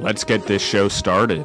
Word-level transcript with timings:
Let's 0.00 0.22
get 0.22 0.46
this 0.46 0.62
show 0.62 0.88
started. 0.88 1.44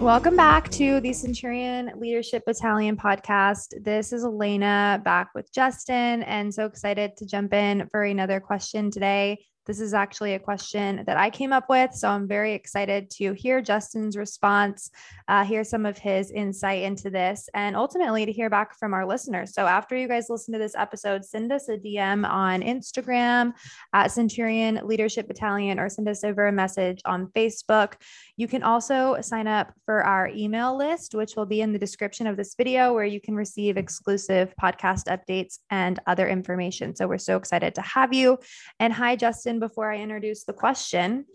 Welcome 0.00 0.36
back 0.36 0.70
to 0.72 1.00
the 1.00 1.12
Centurion 1.12 1.90
Leadership 1.96 2.44
Battalion 2.46 2.96
podcast. 2.96 3.74
This 3.82 4.14
is 4.14 4.24
Elena 4.24 5.00
back 5.04 5.30
with 5.34 5.52
Justin, 5.52 6.22
and 6.22 6.52
so 6.52 6.64
excited 6.64 7.16
to 7.18 7.26
jump 7.26 7.52
in 7.52 7.86
for 7.90 8.02
another 8.02 8.40
question 8.40 8.90
today. 8.90 9.44
This 9.66 9.80
is 9.80 9.94
actually 9.94 10.34
a 10.34 10.38
question 10.38 11.04
that 11.06 11.16
I 11.16 11.30
came 11.30 11.52
up 11.52 11.70
with. 11.70 11.94
So 11.94 12.08
I'm 12.08 12.28
very 12.28 12.52
excited 12.52 13.10
to 13.12 13.32
hear 13.32 13.62
Justin's 13.62 14.16
response, 14.16 14.90
uh, 15.26 15.44
hear 15.44 15.64
some 15.64 15.86
of 15.86 15.96
his 15.96 16.30
insight 16.30 16.82
into 16.82 17.08
this, 17.08 17.48
and 17.54 17.74
ultimately 17.74 18.26
to 18.26 18.32
hear 18.32 18.50
back 18.50 18.78
from 18.78 18.92
our 18.92 19.06
listeners. 19.06 19.54
So 19.54 19.66
after 19.66 19.96
you 19.96 20.06
guys 20.06 20.26
listen 20.28 20.52
to 20.52 20.58
this 20.58 20.74
episode, 20.76 21.24
send 21.24 21.50
us 21.50 21.68
a 21.68 21.78
DM 21.78 22.28
on 22.28 22.60
Instagram 22.60 23.52
at 23.94 24.08
Centurion 24.08 24.80
Leadership 24.84 25.28
Battalion 25.28 25.80
or 25.80 25.88
send 25.88 26.08
us 26.08 26.24
over 26.24 26.46
a 26.46 26.52
message 26.52 27.00
on 27.06 27.28
Facebook. 27.28 27.94
You 28.36 28.48
can 28.48 28.62
also 28.62 29.16
sign 29.22 29.46
up 29.46 29.72
for 29.86 30.04
our 30.04 30.28
email 30.28 30.76
list, 30.76 31.14
which 31.14 31.36
will 31.36 31.46
be 31.46 31.62
in 31.62 31.72
the 31.72 31.78
description 31.78 32.26
of 32.26 32.36
this 32.36 32.54
video, 32.54 32.92
where 32.92 33.04
you 33.04 33.20
can 33.20 33.34
receive 33.34 33.76
exclusive 33.76 34.52
podcast 34.62 35.04
updates 35.04 35.58
and 35.70 36.00
other 36.06 36.28
information. 36.28 36.94
So 36.94 37.06
we're 37.06 37.18
so 37.18 37.36
excited 37.36 37.74
to 37.76 37.82
have 37.82 38.12
you. 38.12 38.38
And 38.78 38.92
hi, 38.92 39.16
Justin 39.16 39.53
before 39.60 39.92
I 39.92 39.98
introduce 39.98 40.44
the 40.44 40.52
question. 40.52 41.26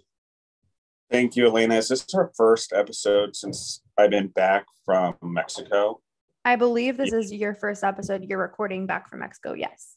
Thank 1.12 1.36
you, 1.36 1.48
Elena. 1.48 1.76
Is 1.76 1.88
this 1.88 2.06
our 2.14 2.32
first 2.38 2.72
episode 2.72 3.36
since 3.36 3.82
I've 3.98 4.12
been 4.12 4.28
back 4.28 4.66
from 4.86 5.16
Mexico? 5.24 6.02
I 6.46 6.56
believe 6.56 6.98
this 6.98 7.14
is 7.14 7.34
your 7.34 7.56
first 7.56 7.84
episode 7.84 8.24
you're 8.24 8.40
recording 8.40 8.86
back 8.86 9.10
from 9.10 9.20
Mexico. 9.20 9.54
Yes. 9.54 9.96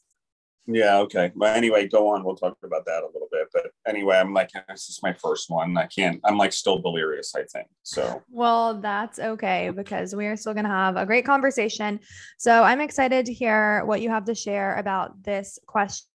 Yeah. 0.65 0.99
Okay. 0.99 1.31
But 1.35 1.57
anyway, 1.57 1.87
go 1.87 2.07
on. 2.07 2.23
We'll 2.23 2.35
talk 2.35 2.57
about 2.63 2.85
that 2.85 3.03
a 3.03 3.07
little 3.07 3.27
bit. 3.31 3.47
But 3.53 3.71
anyway, 3.85 4.17
I'm 4.17 4.33
like, 4.33 4.49
this 4.69 4.89
is 4.89 4.99
my 5.03 5.13
first 5.13 5.49
one. 5.49 5.77
I 5.77 5.87
can't, 5.87 6.19
I'm 6.23 6.37
like 6.37 6.53
still 6.53 6.79
delirious, 6.79 7.35
I 7.35 7.43
think. 7.43 7.67
So, 7.83 8.23
well, 8.29 8.79
that's 8.79 9.19
okay 9.19 9.71
because 9.75 10.15
we 10.15 10.25
are 10.27 10.37
still 10.37 10.53
going 10.53 10.65
to 10.65 10.71
have 10.71 10.95
a 10.95 11.05
great 11.05 11.25
conversation. 11.25 11.99
So 12.37 12.63
I'm 12.63 12.81
excited 12.81 13.25
to 13.25 13.33
hear 13.33 13.83
what 13.85 14.01
you 14.01 14.09
have 14.09 14.25
to 14.25 14.35
share 14.35 14.75
about 14.77 15.21
this 15.21 15.59
question 15.67 16.07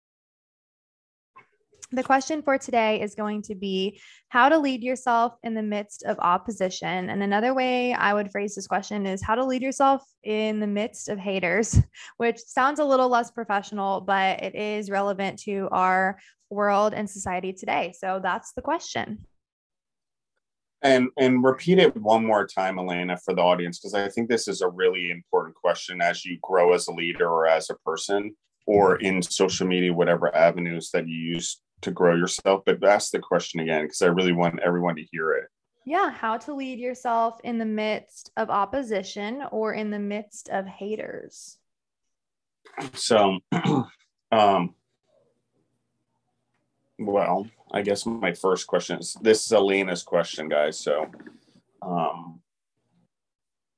the 1.92 2.04
question 2.04 2.42
for 2.42 2.58
today 2.58 3.02
is 3.02 3.16
going 3.16 3.42
to 3.44 3.56
be 3.56 4.02
how 4.28 4.50
to 4.50 4.58
lead 4.58 4.84
yourself 4.84 5.36
in 5.44 5.54
the 5.54 5.64
midst 5.64 6.04
of 6.04 6.20
opposition. 6.20 7.10
And 7.10 7.24
another 7.24 7.54
way 7.54 7.94
I 7.94 8.14
would 8.14 8.32
phrase 8.32 8.56
this 8.56 8.68
question 8.68 9.06
is 9.06 9.24
how 9.24 9.36
to 9.36 9.46
lead 9.46 9.62
yourself 9.62 10.04
in 10.24 10.60
the 10.60 10.68
midst 10.68 11.08
of 11.08 11.18
haters, 11.18 11.80
which 12.18 12.40
sounds 12.40 12.80
a 12.80 12.86
little 12.86 13.08
less 13.08 13.32
professional, 13.32 14.02
but 14.02 14.44
it 14.44 14.56
is 14.56 14.90
relevant 14.90 15.40
to 15.44 15.70
our 15.72 16.20
world 16.50 16.94
and 16.94 17.10
society 17.10 17.54
today. 17.54 17.94
So 17.98 18.20
that's 18.22 18.52
the 18.54 18.62
question. 18.62 19.26
And 20.84 21.10
and 21.18 21.44
repeat 21.44 21.80
it 21.80 21.98
one 21.98 22.24
more 22.24 22.46
time, 22.46 22.78
Elena, 22.78 23.18
for 23.18 23.34
the 23.34 23.42
audience, 23.42 23.80
because 23.80 23.96
I 23.96 24.10
think 24.10 24.30
this 24.30 24.48
is 24.48 24.62
a 24.62 24.70
really 24.70 25.10
important 25.10 25.56
question 25.56 26.02
as 26.02 26.24
you 26.24 26.38
grow 26.44 26.74
as 26.74 26.88
a 26.88 26.94
leader 26.94 27.28
or 27.28 27.48
as 27.48 27.72
a 27.72 27.76
person 27.78 28.36
or 28.68 28.98
in 28.98 29.24
social 29.24 29.66
media, 29.66 29.92
whatever 29.92 30.36
avenues 30.36 30.92
that 30.92 31.08
you 31.08 31.16
use 31.16 31.62
to 31.82 31.92
grow 31.92 32.16
yourself. 32.16 32.64
But 32.66 32.84
ask 32.84 33.12
the 33.12 33.20
question 33.20 33.60
again 33.60 33.84
because 33.84 34.02
I 34.02 34.08
really 34.08 34.34
want 34.34 34.60
everyone 34.60 34.96
to 34.96 35.06
hear 35.12 35.32
it. 35.34 35.46
Yeah, 35.86 36.12
how 36.12 36.38
to 36.40 36.54
lead 36.54 36.80
yourself 36.80 37.40
in 37.44 37.58
the 37.58 37.66
midst 37.66 38.32
of 38.36 38.50
opposition 38.50 39.44
or 39.52 39.74
in 39.74 39.90
the 39.90 40.00
midst 40.00 40.50
of 40.50 40.66
haters. 40.68 41.58
So, 42.94 43.40
um, 44.32 44.76
well, 47.00 47.48
I 47.72 47.84
guess 47.84 48.06
my 48.06 48.34
first 48.34 48.68
question 48.68 49.00
is 49.00 49.16
this 49.22 49.46
is 49.46 49.52
Elena's 49.54 50.04
question, 50.04 50.50
guys. 50.50 50.78
So, 50.78 51.10
um, 51.82 52.42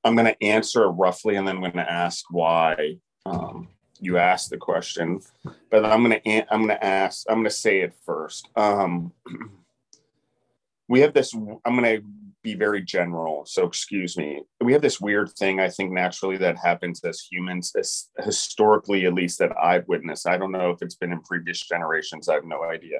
I'm 0.03 0.15
going 0.15 0.33
to 0.33 0.43
answer 0.43 0.89
roughly 0.89 1.35
and 1.35 1.47
then 1.47 1.57
I'm 1.57 1.61
going 1.61 1.73
to 1.73 1.91
ask 1.91 2.25
why 2.31 2.97
um, 3.25 3.67
you 3.99 4.17
asked 4.17 4.49
the 4.49 4.57
question, 4.57 5.21
but 5.69 5.85
I'm 5.85 6.03
gonna 6.03 6.21
I'm 6.25 6.61
gonna 6.61 6.79
ask 6.81 7.25
I'm 7.29 7.39
gonna 7.39 7.49
say 7.49 7.81
it 7.81 7.93
first. 8.05 8.49
Um, 8.55 9.11
we 10.87 11.01
have 11.01 11.13
this. 11.13 11.33
I'm 11.33 11.59
gonna 11.75 11.99
be 12.41 12.53
very 12.55 12.81
general, 12.81 13.45
so 13.45 13.65
excuse 13.65 14.17
me. 14.17 14.43
We 14.61 14.73
have 14.73 14.81
this 14.81 15.01
weird 15.01 15.31
thing 15.33 15.59
I 15.59 15.69
think 15.69 15.91
naturally 15.91 16.37
that 16.37 16.57
happens 16.57 17.03
as 17.03 17.19
humans, 17.19 17.73
as 17.77 18.09
historically 18.23 19.05
at 19.05 19.13
least 19.13 19.39
that 19.39 19.51
I've 19.61 19.87
witnessed. 19.87 20.27
I 20.27 20.37
don't 20.37 20.51
know 20.51 20.71
if 20.71 20.81
it's 20.81 20.95
been 20.95 21.11
in 21.11 21.21
previous 21.21 21.61
generations. 21.67 22.29
I 22.29 22.35
have 22.35 22.45
no 22.45 22.63
idea, 22.63 22.99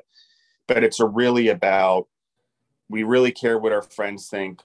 but 0.67 0.83
it's 0.83 0.99
a 0.99 1.05
really 1.05 1.49
about 1.49 2.07
we 2.89 3.03
really 3.03 3.31
care 3.31 3.57
what 3.57 3.71
our 3.71 3.83
friends 3.83 4.27
think. 4.29 4.61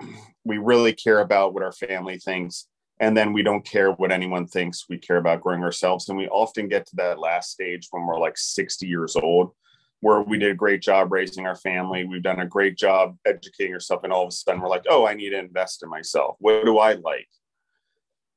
We 0.46 0.58
really 0.58 0.92
care 0.92 1.20
about 1.20 1.54
what 1.54 1.62
our 1.62 1.72
family 1.72 2.18
thinks 2.18 2.66
and 3.00 3.16
then 3.16 3.32
we 3.32 3.42
don't 3.42 3.64
care 3.64 3.90
what 3.92 4.12
anyone 4.12 4.46
thinks. 4.46 4.88
We 4.88 4.98
care 4.98 5.16
about 5.16 5.40
growing 5.40 5.62
ourselves. 5.62 6.08
And 6.08 6.16
we 6.16 6.28
often 6.28 6.68
get 6.68 6.86
to 6.86 6.96
that 6.96 7.18
last 7.18 7.50
stage 7.50 7.88
when 7.90 8.06
we're 8.06 8.20
like 8.20 8.38
60 8.38 8.86
years 8.86 9.16
old 9.16 9.52
where 10.00 10.20
we 10.20 10.38
did 10.38 10.50
a 10.50 10.54
great 10.54 10.82
job 10.82 11.10
raising 11.10 11.46
our 11.46 11.56
family. 11.56 12.04
We've 12.04 12.22
done 12.22 12.40
a 12.40 12.46
great 12.46 12.76
job 12.76 13.16
educating 13.26 13.72
ourselves 13.72 14.04
and 14.04 14.12
all 14.12 14.24
of 14.24 14.28
a 14.28 14.32
sudden 14.32 14.60
we're 14.60 14.68
like 14.68 14.84
oh 14.88 15.06
i 15.06 15.14
need 15.14 15.30
to 15.30 15.38
invest 15.38 15.82
in 15.82 15.88
myself. 15.88 16.36
What 16.38 16.64
do 16.64 16.78
i 16.78 16.92
like? 16.92 17.28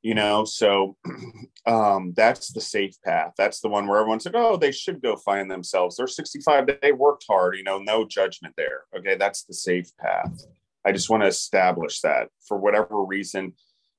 You 0.02 0.14
know? 0.14 0.44
So 0.44 0.96
um, 1.66 2.14
that's 2.16 2.52
the 2.52 2.60
safe 2.60 2.94
path. 3.04 3.34
That's 3.36 3.60
the 3.60 3.68
one 3.68 3.86
where 3.86 3.98
everyone's 3.98 4.24
like 4.24 4.34
oh 4.34 4.56
they 4.56 4.72
should 4.72 5.00
go 5.02 5.14
find 5.16 5.48
themselves. 5.48 5.96
They're 5.96 6.08
65 6.08 6.68
they 6.82 6.92
worked 6.92 7.26
hard 7.28 7.56
you 7.56 7.64
know? 7.64 7.78
No 7.78 8.04
judgment 8.04 8.54
there. 8.56 8.84
Okay? 8.96 9.16
That's 9.16 9.44
the 9.44 9.54
safe 9.54 9.96
path. 9.98 10.46
I 10.84 10.92
just 10.92 11.10
want 11.10 11.22
to 11.22 11.28
establish 11.28 12.00
that 12.00 12.28
for 12.46 12.56
whatever 12.56 13.02
reason 13.04 13.52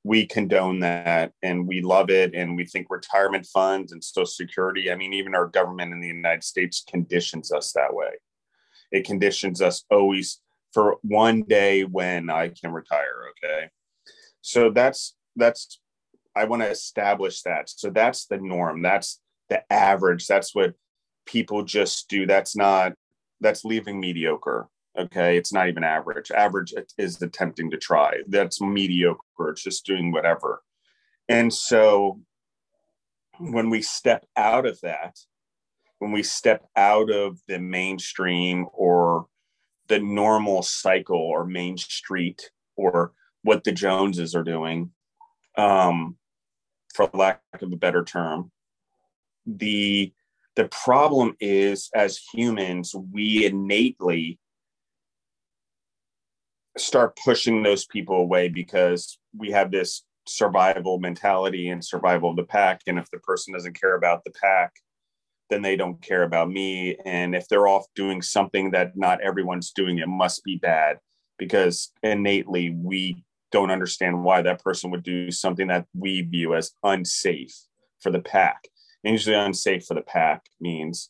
we 0.09 0.25
condone 0.25 0.79
that 0.79 1.31
and 1.43 1.67
we 1.67 1.81
love 1.81 2.09
it 2.09 2.33
and 2.33 2.55
we 2.55 2.65
think 2.65 2.87
retirement 2.89 3.45
funds 3.45 3.91
and 3.91 4.03
social 4.03 4.25
security 4.25 4.91
i 4.91 4.95
mean 4.95 5.13
even 5.13 5.35
our 5.35 5.45
government 5.45 5.93
in 5.93 6.01
the 6.01 6.07
united 6.07 6.43
states 6.43 6.83
conditions 6.89 7.51
us 7.51 7.71
that 7.73 7.93
way. 7.93 8.09
It 8.91 9.05
conditions 9.05 9.61
us 9.61 9.85
always 9.91 10.41
for 10.73 10.97
one 11.03 11.43
day 11.43 11.83
when 11.83 12.31
i 12.31 12.49
can 12.49 12.71
retire 12.73 13.19
okay? 13.31 13.69
So 14.41 14.71
that's 14.71 15.15
that's 15.35 15.79
i 16.35 16.45
want 16.45 16.63
to 16.63 16.69
establish 16.69 17.43
that. 17.43 17.69
So 17.69 17.91
that's 17.91 18.25
the 18.25 18.37
norm. 18.37 18.81
That's 18.81 19.21
the 19.49 19.61
average. 19.71 20.25
That's 20.25 20.55
what 20.55 20.73
people 21.27 21.61
just 21.63 22.09
do. 22.09 22.25
That's 22.25 22.55
not 22.55 22.93
that's 23.41 23.63
leaving 23.63 23.99
mediocre 23.99 24.69
Okay, 24.97 25.37
it's 25.37 25.53
not 25.53 25.67
even 25.69 25.83
average. 25.83 26.31
Average 26.31 26.73
is 26.97 27.21
attempting 27.21 27.71
to 27.71 27.77
try. 27.77 28.15
That's 28.27 28.59
mediocre. 28.59 29.49
It's 29.49 29.63
just 29.63 29.85
doing 29.85 30.11
whatever. 30.11 30.61
And 31.27 31.53
so 31.53 32.21
when 33.39 33.69
we 33.69 33.81
step 33.81 34.25
out 34.35 34.65
of 34.65 34.79
that, 34.81 35.15
when 35.99 36.11
we 36.11 36.23
step 36.23 36.65
out 36.75 37.11
of 37.11 37.39
the 37.47 37.59
mainstream 37.59 38.67
or 38.73 39.27
the 39.87 39.99
normal 39.99 40.61
cycle 40.61 41.17
or 41.17 41.45
main 41.45 41.77
street 41.77 42.51
or 42.75 43.13
what 43.43 43.63
the 43.63 43.71
Joneses 43.71 44.35
are 44.35 44.43
doing, 44.43 44.91
um, 45.57 46.17
for 46.93 47.09
lack 47.13 47.41
of 47.61 47.71
a 47.71 47.77
better 47.77 48.03
term, 48.03 48.51
the 49.45 50.13
the 50.55 50.67
problem 50.67 51.35
is 51.39 51.89
as 51.95 52.19
humans 52.33 52.93
we 53.13 53.45
innately 53.45 54.39
start 56.79 57.17
pushing 57.23 57.63
those 57.63 57.85
people 57.85 58.17
away 58.17 58.49
because 58.49 59.17
we 59.37 59.51
have 59.51 59.71
this 59.71 60.03
survival 60.27 60.99
mentality 60.99 61.69
and 61.69 61.83
survival 61.83 62.31
of 62.31 62.35
the 62.35 62.43
pack. 62.43 62.81
And 62.87 62.99
if 62.99 63.09
the 63.11 63.19
person 63.19 63.53
doesn't 63.53 63.79
care 63.79 63.95
about 63.95 64.23
the 64.23 64.31
pack, 64.31 64.73
then 65.49 65.61
they 65.61 65.75
don't 65.75 66.01
care 66.01 66.23
about 66.23 66.49
me. 66.49 66.95
And 67.05 67.35
if 67.35 67.47
they're 67.47 67.67
off 67.67 67.85
doing 67.95 68.21
something 68.21 68.71
that 68.71 68.95
not 68.95 69.21
everyone's 69.21 69.71
doing, 69.71 69.97
it 69.97 70.07
must 70.07 70.43
be 70.43 70.57
bad 70.57 70.99
because 71.37 71.91
innately 72.03 72.69
we 72.69 73.23
don't 73.51 73.71
understand 73.71 74.23
why 74.23 74.41
that 74.43 74.63
person 74.63 74.91
would 74.91 75.03
do 75.03 75.31
something 75.31 75.67
that 75.67 75.85
we 75.95 76.21
view 76.21 76.53
as 76.55 76.71
unsafe 76.83 77.55
for 77.99 78.11
the 78.11 78.19
pack. 78.19 78.67
And 79.03 79.13
usually, 79.13 79.35
unsafe 79.35 79.85
for 79.85 79.93
the 79.93 80.01
pack 80.01 80.45
means 80.59 81.09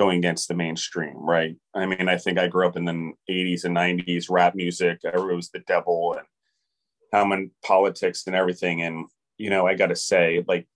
going 0.00 0.16
against 0.16 0.48
the 0.48 0.54
mainstream, 0.54 1.14
right? 1.14 1.56
I 1.74 1.84
mean, 1.84 2.08
I 2.08 2.16
think 2.16 2.38
I 2.38 2.48
grew 2.48 2.66
up 2.66 2.78
in 2.78 2.86
the 2.86 3.12
80s 3.30 3.64
and 3.64 3.76
90s, 3.76 4.30
rap 4.30 4.54
music, 4.54 5.00
it 5.04 5.14
was 5.14 5.50
the 5.50 5.58
devil 5.66 6.16
and 6.16 6.26
I'm 7.12 7.50
politics 7.62 8.26
and 8.26 8.34
everything. 8.34 8.80
And, 8.80 9.08
you 9.36 9.50
know, 9.50 9.66
I 9.66 9.74
got 9.74 9.88
to 9.88 9.96
say, 9.96 10.42
like, 10.48 10.66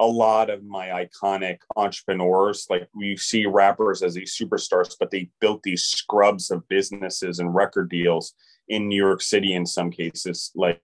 a 0.00 0.06
lot 0.06 0.50
of 0.50 0.64
my 0.64 1.06
iconic 1.06 1.58
entrepreneurs, 1.76 2.66
like 2.68 2.88
we 2.96 3.16
see 3.16 3.46
rappers 3.46 4.02
as 4.02 4.14
these 4.14 4.36
superstars, 4.36 4.96
but 4.98 5.12
they 5.12 5.30
built 5.40 5.62
these 5.62 5.84
scrubs 5.84 6.50
of 6.50 6.66
businesses 6.68 7.38
and 7.38 7.54
record 7.54 7.88
deals 7.88 8.34
in 8.68 8.88
New 8.88 9.02
York 9.02 9.22
City 9.22 9.54
in 9.54 9.64
some 9.64 9.90
cases. 9.90 10.50
Like 10.56 10.82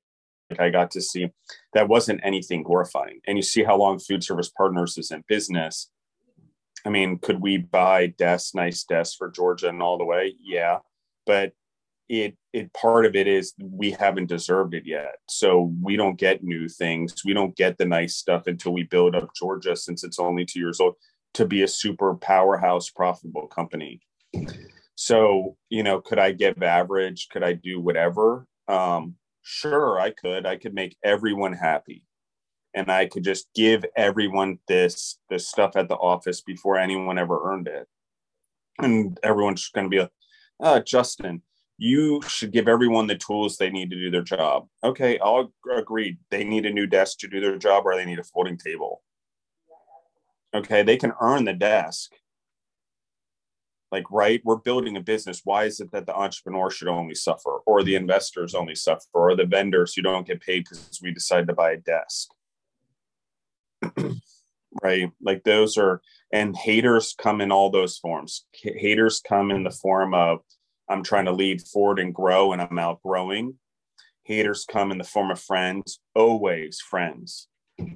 I 0.61 0.71
got 0.71 0.93
to 0.93 1.01
see 1.01 1.29
that 1.75 1.89
wasn't 1.89 2.21
anything 2.23 2.63
glorifying. 2.63 3.21
And 3.27 3.37
you 3.37 3.43
see 3.43 3.65
how 3.65 3.77
long 3.77 3.99
Food 3.99 4.23
Service 4.23 4.51
Partners 4.57 4.97
is 4.97 5.11
in 5.11 5.25
business. 5.27 5.91
I 6.85 6.91
mean, 6.91 7.19
could 7.19 7.41
we 7.41 7.59
buy 7.59 8.09
desks, 8.09 8.55
nice 8.55 8.85
desks 8.85 9.15
for 9.17 9.31
Georgia 9.31 9.69
and 9.69 9.83
all 9.83 9.99
the 9.99 10.05
way? 10.05 10.35
Yeah. 10.43 10.79
But 11.27 11.53
it 12.09 12.37
it 12.53 12.73
part 12.75 13.07
of 13.07 13.17
it 13.17 13.27
is 13.27 13.55
we 13.59 13.93
haven't 13.93 14.27
deserved 14.27 14.75
it 14.75 14.85
yet. 14.85 15.15
So 15.29 15.73
we 15.81 15.97
don't 15.97 16.19
get 16.19 16.45
new 16.45 16.69
things. 16.69 17.25
We 17.25 17.33
don't 17.33 17.57
get 17.57 17.79
the 17.79 17.87
nice 17.87 18.17
stuff 18.17 18.47
until 18.47 18.73
we 18.73 18.83
build 18.83 19.15
up 19.15 19.31
georgia 19.35 19.77
since 19.77 20.05
it's 20.05 20.19
only 20.19 20.45
two 20.45 20.59
years 20.59 20.81
old 20.81 20.95
to 21.35 21.47
be 21.47 21.63
a 21.63 21.69
super 21.69 22.15
powerhouse 22.15 22.91
profitable 22.91 23.47
company. 23.47 24.01
So 24.95 25.57
you 25.71 25.83
know 25.83 26.01
could 26.01 26.19
i 26.19 26.33
give 26.33 26.63
average? 26.63 27.29
Could 27.31 27.45
i 27.45 27.53
do 27.55 27.81
whatever? 27.81 28.47
Um 28.69 29.15
sure 29.43 29.99
i 29.99 30.11
could. 30.11 30.45
I 30.45 30.57
could 30.57 30.75
make 30.75 30.97
everyone 31.03 31.53
happy 31.53 32.03
and 32.75 32.91
i 32.91 33.07
could 33.07 33.25
just 33.25 33.49
give 33.55 33.85
everyone 33.97 34.59
this 34.69 35.19
this 35.31 35.49
stuff 35.49 35.77
at 35.77 35.89
the 35.89 35.97
office 35.97 36.41
before 36.41 36.79
anyone 36.79 37.19
ever 37.19 37.53
earned 37.53 37.69
it 37.69 37.87
and 38.79 39.19
everyone's 39.23 39.69
going 39.69 39.87
to 39.87 39.91
be 39.91 40.01
like 40.01 40.11
uh, 40.61 40.81
justin 40.81 41.43
you 41.83 42.23
should 42.29 42.53
give 42.53 42.69
everyone 42.69 43.09
the 43.09 43.17
tools 43.17 43.57
they 43.57 43.69
need 43.69 43.91
to 43.91 43.97
do 43.97 44.09
their 44.09 44.23
job. 44.23 44.69
Okay, 44.85 45.19
I'll 45.19 45.53
agree. 45.77 46.17
They 46.31 46.45
need 46.45 46.65
a 46.65 46.73
new 46.73 46.87
desk 46.87 47.19
to 47.19 47.29
do 47.29 47.41
their 47.41 47.59
job 47.59 47.85
or 47.85 47.97
they 47.97 48.05
need 48.05 48.21
a 48.21 48.25
folding 48.25 48.57
table. 48.57 49.03
Okay, 50.55 50.85
they 50.85 50.97
can 50.97 51.13
earn 51.21 51.45
the 51.45 51.55
desk. 51.55 52.13
Like, 53.91 54.05
right, 54.13 54.41
we're 54.45 54.57
building 54.57 54.97
a 54.97 55.01
business. 55.01 55.41
Why 55.43 55.65
is 55.65 55.81
it 55.81 55.91
that 55.91 56.07
the 56.07 56.15
entrepreneur 56.15 56.71
should 56.71 56.87
only 56.87 57.17
suffer, 57.17 57.59
or 57.67 57.83
the 57.83 57.97
investors 57.97 58.55
only 58.55 58.77
suffer, 58.77 59.09
or 59.13 59.35
the 59.35 59.45
vendors 59.45 59.93
who 59.93 60.03
don't 60.03 60.27
get 60.27 60.41
paid 60.41 60.65
because 60.65 61.01
we 61.03 61.11
decided 61.11 61.49
to 61.49 61.55
buy 61.55 61.73
a 61.73 61.79
desk? 61.79 62.31
right? 64.83 65.11
Like, 65.21 65.45
those 65.45 65.77
are, 65.77 66.01
and 66.33 66.57
haters 66.57 67.15
come 67.19 67.41
in 67.41 67.53
all 67.53 67.71
those 67.71 67.99
forms. 67.99 68.45
Haters 68.53 69.21
come 69.27 69.51
in 69.51 69.65
the 69.65 69.71
form 69.71 70.15
of 70.15 70.41
I'm 70.89 71.03
trying 71.03 71.25
to 71.27 71.33
lead 71.33 71.63
forward 71.63 71.99
and 71.99 72.15
grow, 72.15 72.53
and 72.53 72.61
I'm 72.61 72.79
outgrowing. 72.79 73.55
Haters 74.25 74.67
come 74.71 74.93
in 74.93 74.99
the 74.99 75.05
form 75.05 75.31
of 75.31 75.41
friends, 75.41 76.01
always 76.15 76.81
friends. 76.81 77.49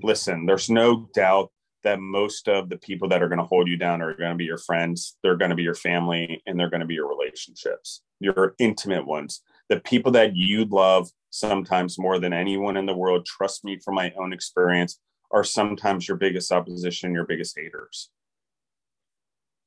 Listen, 0.02 0.46
there's 0.46 0.70
no 0.70 1.08
doubt 1.14 1.50
that 1.84 2.00
most 2.00 2.48
of 2.48 2.68
the 2.68 2.78
people 2.78 3.08
that 3.08 3.22
are 3.22 3.28
going 3.28 3.38
to 3.38 3.44
hold 3.44 3.68
you 3.68 3.76
down 3.76 4.02
are 4.02 4.14
going 4.14 4.32
to 4.32 4.36
be 4.36 4.44
your 4.44 4.58
friends, 4.58 5.16
they're 5.22 5.36
going 5.36 5.50
to 5.50 5.56
be 5.56 5.62
your 5.62 5.74
family, 5.74 6.42
and 6.46 6.58
they're 6.58 6.70
going 6.70 6.80
to 6.80 6.86
be 6.86 6.94
your 6.94 7.08
relationships, 7.08 8.02
your 8.18 8.54
intimate 8.58 9.06
ones. 9.06 9.42
The 9.68 9.80
people 9.80 10.10
that 10.12 10.34
you 10.34 10.64
love 10.64 11.08
sometimes 11.30 11.98
more 11.98 12.18
than 12.18 12.32
anyone 12.32 12.76
in 12.76 12.86
the 12.86 12.96
world, 12.96 13.24
trust 13.24 13.64
me 13.64 13.78
from 13.84 13.94
my 13.94 14.12
own 14.18 14.32
experience, 14.32 14.98
are 15.30 15.44
sometimes 15.44 16.08
your 16.08 16.16
biggest 16.16 16.52
opposition, 16.52 17.12
your 17.12 17.26
biggest 17.26 17.56
haters. 17.58 18.10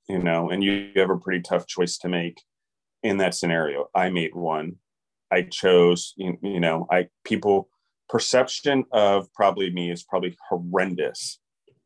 You 0.07 0.19
know, 0.19 0.49
and 0.49 0.63
you 0.63 0.91
have 0.95 1.09
a 1.09 1.17
pretty 1.17 1.41
tough 1.41 1.67
choice 1.67 1.97
to 1.99 2.09
make 2.09 2.41
in 3.03 3.17
that 3.17 3.35
scenario. 3.35 3.89
I 3.93 4.09
made 4.09 4.33
one. 4.33 4.77
I 5.31 5.43
chose, 5.43 6.13
you, 6.17 6.37
you 6.41 6.59
know, 6.59 6.87
I 6.91 7.09
people 7.23 7.69
perception 8.09 8.85
of 8.91 9.31
probably 9.33 9.69
me 9.69 9.91
is 9.91 10.03
probably 10.03 10.35
horrendous. 10.49 11.39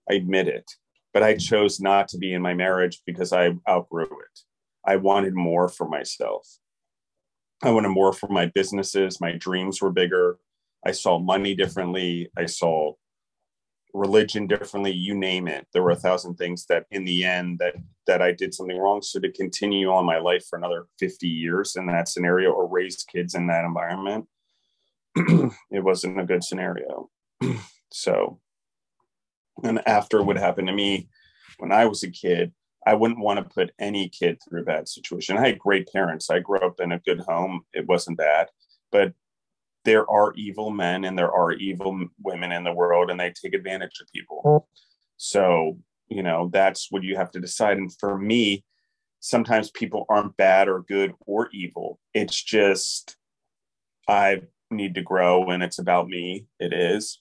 I 0.09 0.15
admit 0.15 0.47
it, 0.47 0.71
but 1.13 1.21
I 1.21 1.35
chose 1.35 1.79
not 1.79 2.07
to 2.09 2.17
be 2.17 2.33
in 2.33 2.41
my 2.41 2.53
marriage 2.53 3.01
because 3.05 3.33
I 3.33 3.51
outgrew 3.69 4.05
it. 4.05 4.39
I 4.85 4.95
wanted 4.95 5.35
more 5.35 5.67
for 5.69 5.87
myself. 5.87 6.47
I 7.61 7.71
wanted 7.71 7.89
more 7.89 8.11
for 8.11 8.27
my 8.27 8.47
businesses. 8.47 9.21
My 9.21 9.33
dreams 9.33 9.81
were 9.81 9.91
bigger. 9.91 10.37
I 10.85 10.91
saw 10.91 11.19
money 11.19 11.55
differently. 11.55 12.29
I 12.37 12.45
saw 12.45 12.93
religion 13.93 14.47
differently 14.47 14.91
you 14.91 15.15
name 15.15 15.47
it. 15.47 15.67
There 15.71 15.83
were 15.83 15.91
a 15.91 15.95
thousand 15.95 16.35
things 16.35 16.65
that 16.65 16.85
in 16.91 17.05
the 17.05 17.23
end 17.23 17.59
that 17.59 17.75
that 18.07 18.21
i 18.21 18.31
did 18.31 18.53
something 18.53 18.77
wrong. 18.77 19.01
So 19.01 19.19
to 19.19 19.31
continue 19.31 19.91
on 19.91 20.05
my 20.05 20.17
life 20.17 20.45
for 20.49 20.57
another 20.57 20.87
50 20.99 21.27
years 21.27 21.75
in 21.75 21.85
that 21.87 22.09
scenario 22.09 22.51
or 22.51 22.67
raise 22.67 23.03
kids 23.03 23.35
in 23.35 23.47
that 23.47 23.65
environment 23.65 24.27
it 25.15 25.83
wasn't 25.83 26.19
a 26.19 26.25
good 26.25 26.43
scenario. 26.43 27.09
So 27.95 28.39
and 29.63 29.87
after 29.87 30.23
what 30.23 30.35
happened 30.35 30.67
to 30.67 30.73
me 30.73 31.07
when 31.59 31.71
i 31.71 31.85
was 31.85 32.01
a 32.01 32.09
kid 32.09 32.51
i 32.87 32.95
wouldn't 32.95 33.19
want 33.19 33.37
to 33.37 33.53
put 33.53 33.71
any 33.79 34.09
kid 34.09 34.39
through 34.41 34.61
a 34.61 34.65
bad 34.65 34.87
situation. 34.87 35.37
I 35.37 35.45
had 35.45 35.59
great 35.59 35.87
parents. 35.93 36.31
I 36.31 36.39
grew 36.39 36.57
up 36.57 36.79
in 36.79 36.91
a 36.91 36.99
good 36.99 37.19
home. 37.19 37.61
It 37.71 37.87
wasn't 37.87 38.17
bad. 38.17 38.47
But 38.91 39.13
there 39.85 40.09
are 40.09 40.33
evil 40.35 40.69
men 40.69 41.03
and 41.03 41.17
there 41.17 41.31
are 41.31 41.51
evil 41.51 42.07
women 42.21 42.51
in 42.51 42.63
the 42.63 42.73
world 42.73 43.09
and 43.09 43.19
they 43.19 43.31
take 43.31 43.53
advantage 43.53 43.99
of 44.01 44.11
people. 44.13 44.67
So, 45.17 45.77
you 46.07 46.23
know, 46.23 46.49
that's 46.51 46.91
what 46.91 47.03
you 47.03 47.15
have 47.15 47.31
to 47.31 47.39
decide. 47.39 47.77
And 47.77 47.91
for 47.99 48.17
me, 48.17 48.63
sometimes 49.19 49.71
people 49.71 50.05
aren't 50.09 50.37
bad 50.37 50.67
or 50.67 50.81
good 50.81 51.13
or 51.25 51.49
evil. 51.53 51.99
It's 52.13 52.41
just 52.41 53.17
I 54.07 54.41
need 54.71 54.95
to 54.95 55.01
grow 55.01 55.49
and 55.49 55.63
it's 55.63 55.79
about 55.79 56.07
me. 56.07 56.47
It 56.59 56.73
is. 56.73 57.19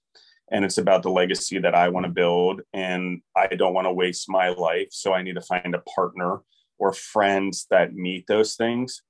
And 0.51 0.65
it's 0.65 0.79
about 0.79 1.03
the 1.03 1.11
legacy 1.11 1.59
that 1.59 1.75
I 1.75 1.89
want 1.89 2.05
to 2.05 2.13
build. 2.13 2.61
And 2.73 3.23
I 3.37 3.47
don't 3.47 3.75
want 3.75 3.87
to 3.87 3.93
waste 3.93 4.29
my 4.29 4.51
life. 4.51 4.89
So 4.91 5.15
I 5.15 5.23
need 5.23 5.35
to 5.35 5.41
find 5.41 5.75
a 5.75 5.83
partner 5.97 6.41
or 6.79 6.93
friends 6.93 7.67
that 7.71 7.95
meet 7.95 8.27
those 8.27 8.57
things. 8.57 9.03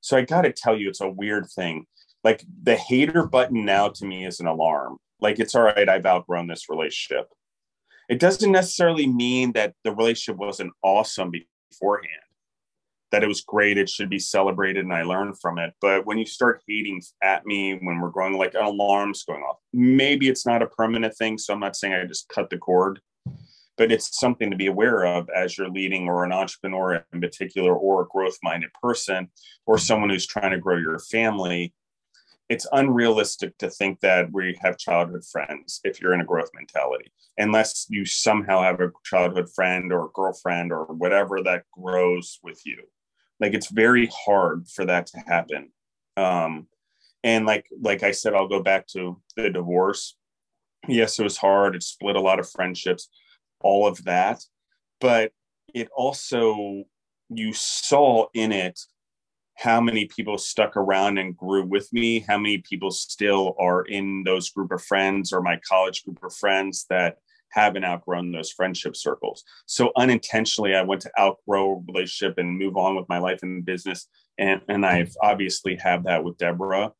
So 0.00 0.16
I 0.16 0.22
got 0.22 0.42
to 0.42 0.52
tell 0.52 0.76
you, 0.76 0.88
it's 0.88 1.00
a 1.00 1.08
weird 1.08 1.46
thing 1.50 1.86
like 2.24 2.44
the 2.62 2.76
hater 2.76 3.26
button 3.26 3.64
now 3.64 3.88
to 3.88 4.04
me 4.04 4.26
is 4.26 4.40
an 4.40 4.46
alarm. 4.46 4.98
Like 5.20 5.38
it's 5.38 5.54
all 5.54 5.62
right, 5.62 5.88
I've 5.88 6.06
outgrown 6.06 6.46
this 6.46 6.68
relationship. 6.68 7.28
It 8.08 8.18
doesn't 8.18 8.50
necessarily 8.50 9.06
mean 9.06 9.52
that 9.52 9.74
the 9.84 9.94
relationship 9.94 10.38
wasn't 10.38 10.72
awesome 10.82 11.30
beforehand, 11.30 12.10
that 13.10 13.22
it 13.22 13.28
was 13.28 13.40
great, 13.40 13.78
it 13.78 13.88
should 13.88 14.10
be 14.10 14.18
celebrated, 14.18 14.84
and 14.84 14.92
I 14.92 15.02
learned 15.02 15.40
from 15.40 15.58
it. 15.58 15.72
But 15.80 16.04
when 16.04 16.18
you 16.18 16.26
start 16.26 16.62
hating 16.66 17.02
at 17.22 17.46
me 17.46 17.74
when 17.74 18.00
we're 18.00 18.10
growing, 18.10 18.36
like 18.36 18.54
an 18.54 18.64
alarm's 18.64 19.24
going 19.24 19.42
off, 19.42 19.58
maybe 19.72 20.28
it's 20.28 20.46
not 20.46 20.62
a 20.62 20.66
permanent 20.66 21.16
thing. 21.16 21.38
So 21.38 21.54
I'm 21.54 21.60
not 21.60 21.76
saying 21.76 21.94
I 21.94 22.04
just 22.04 22.28
cut 22.28 22.50
the 22.50 22.58
cord, 22.58 23.00
but 23.78 23.92
it's 23.92 24.18
something 24.18 24.50
to 24.50 24.56
be 24.56 24.66
aware 24.66 25.06
of 25.06 25.30
as 25.30 25.56
you're 25.56 25.70
leading 25.70 26.08
or 26.08 26.24
an 26.24 26.32
entrepreneur 26.32 27.04
in 27.12 27.20
particular, 27.20 27.74
or 27.74 28.02
a 28.02 28.08
growth 28.08 28.36
minded 28.42 28.70
person, 28.82 29.28
or 29.66 29.78
someone 29.78 30.10
who's 30.10 30.26
trying 30.26 30.50
to 30.50 30.58
grow 30.58 30.76
your 30.76 30.98
family 30.98 31.72
it's 32.52 32.66
unrealistic 32.72 33.56
to 33.56 33.70
think 33.70 33.98
that 34.00 34.30
we 34.30 34.58
have 34.60 34.76
childhood 34.76 35.24
friends 35.24 35.80
if 35.84 36.02
you're 36.02 36.12
in 36.12 36.20
a 36.20 36.24
growth 36.26 36.50
mentality. 36.54 37.10
Unless 37.38 37.86
you 37.88 38.04
somehow 38.04 38.60
have 38.60 38.78
a 38.78 38.92
childhood 39.06 39.48
friend 39.54 39.90
or 39.90 40.10
girlfriend 40.14 40.70
or 40.70 40.84
whatever 40.84 41.42
that 41.42 41.64
grows 41.72 42.38
with 42.42 42.60
you. 42.66 42.76
Like 43.40 43.54
it's 43.54 43.70
very 43.70 44.10
hard 44.14 44.68
for 44.68 44.84
that 44.84 45.06
to 45.06 45.18
happen. 45.20 45.70
Um 46.18 46.66
and 47.24 47.46
like 47.46 47.64
like 47.80 48.02
i 48.02 48.10
said 48.10 48.34
i'll 48.34 48.48
go 48.48 48.62
back 48.62 48.86
to 48.88 49.18
the 49.34 49.48
divorce. 49.48 50.14
Yes 50.86 51.18
it 51.18 51.22
was 51.22 51.38
hard. 51.38 51.74
It 51.74 51.82
split 51.82 52.16
a 52.16 52.20
lot 52.20 52.38
of 52.38 52.50
friendships 52.50 53.08
all 53.60 53.86
of 53.86 54.04
that. 54.04 54.42
But 55.00 55.32
it 55.72 55.88
also 55.96 56.84
you 57.30 57.54
saw 57.54 58.26
in 58.34 58.52
it 58.52 58.78
how 59.56 59.80
many 59.80 60.06
people 60.06 60.38
stuck 60.38 60.76
around 60.76 61.18
and 61.18 61.36
grew 61.36 61.64
with 61.64 61.92
me 61.92 62.20
how 62.20 62.38
many 62.38 62.58
people 62.58 62.90
still 62.90 63.54
are 63.58 63.82
in 63.82 64.22
those 64.24 64.48
group 64.50 64.72
of 64.72 64.82
friends 64.82 65.32
or 65.32 65.42
my 65.42 65.60
college 65.68 66.04
group 66.04 66.18
of 66.24 66.34
friends 66.34 66.86
that 66.88 67.18
haven't 67.50 67.84
outgrown 67.84 68.32
those 68.32 68.50
friendship 68.50 68.96
circles. 68.96 69.44
So 69.66 69.92
unintentionally 69.96 70.74
i 70.74 70.82
went 70.82 71.02
to 71.02 71.20
outgrow 71.20 71.72
a 71.72 71.92
relationship 71.92 72.38
and 72.38 72.58
move 72.58 72.76
on 72.76 72.96
with 72.96 73.08
my 73.08 73.18
life 73.18 73.40
and 73.42 73.64
business. 73.64 74.08
And 74.38 74.62
and 74.68 74.86
i've 74.86 75.14
obviously 75.22 75.76
have 75.76 76.04
that 76.04 76.24
with 76.24 76.38
deborah 76.38 76.92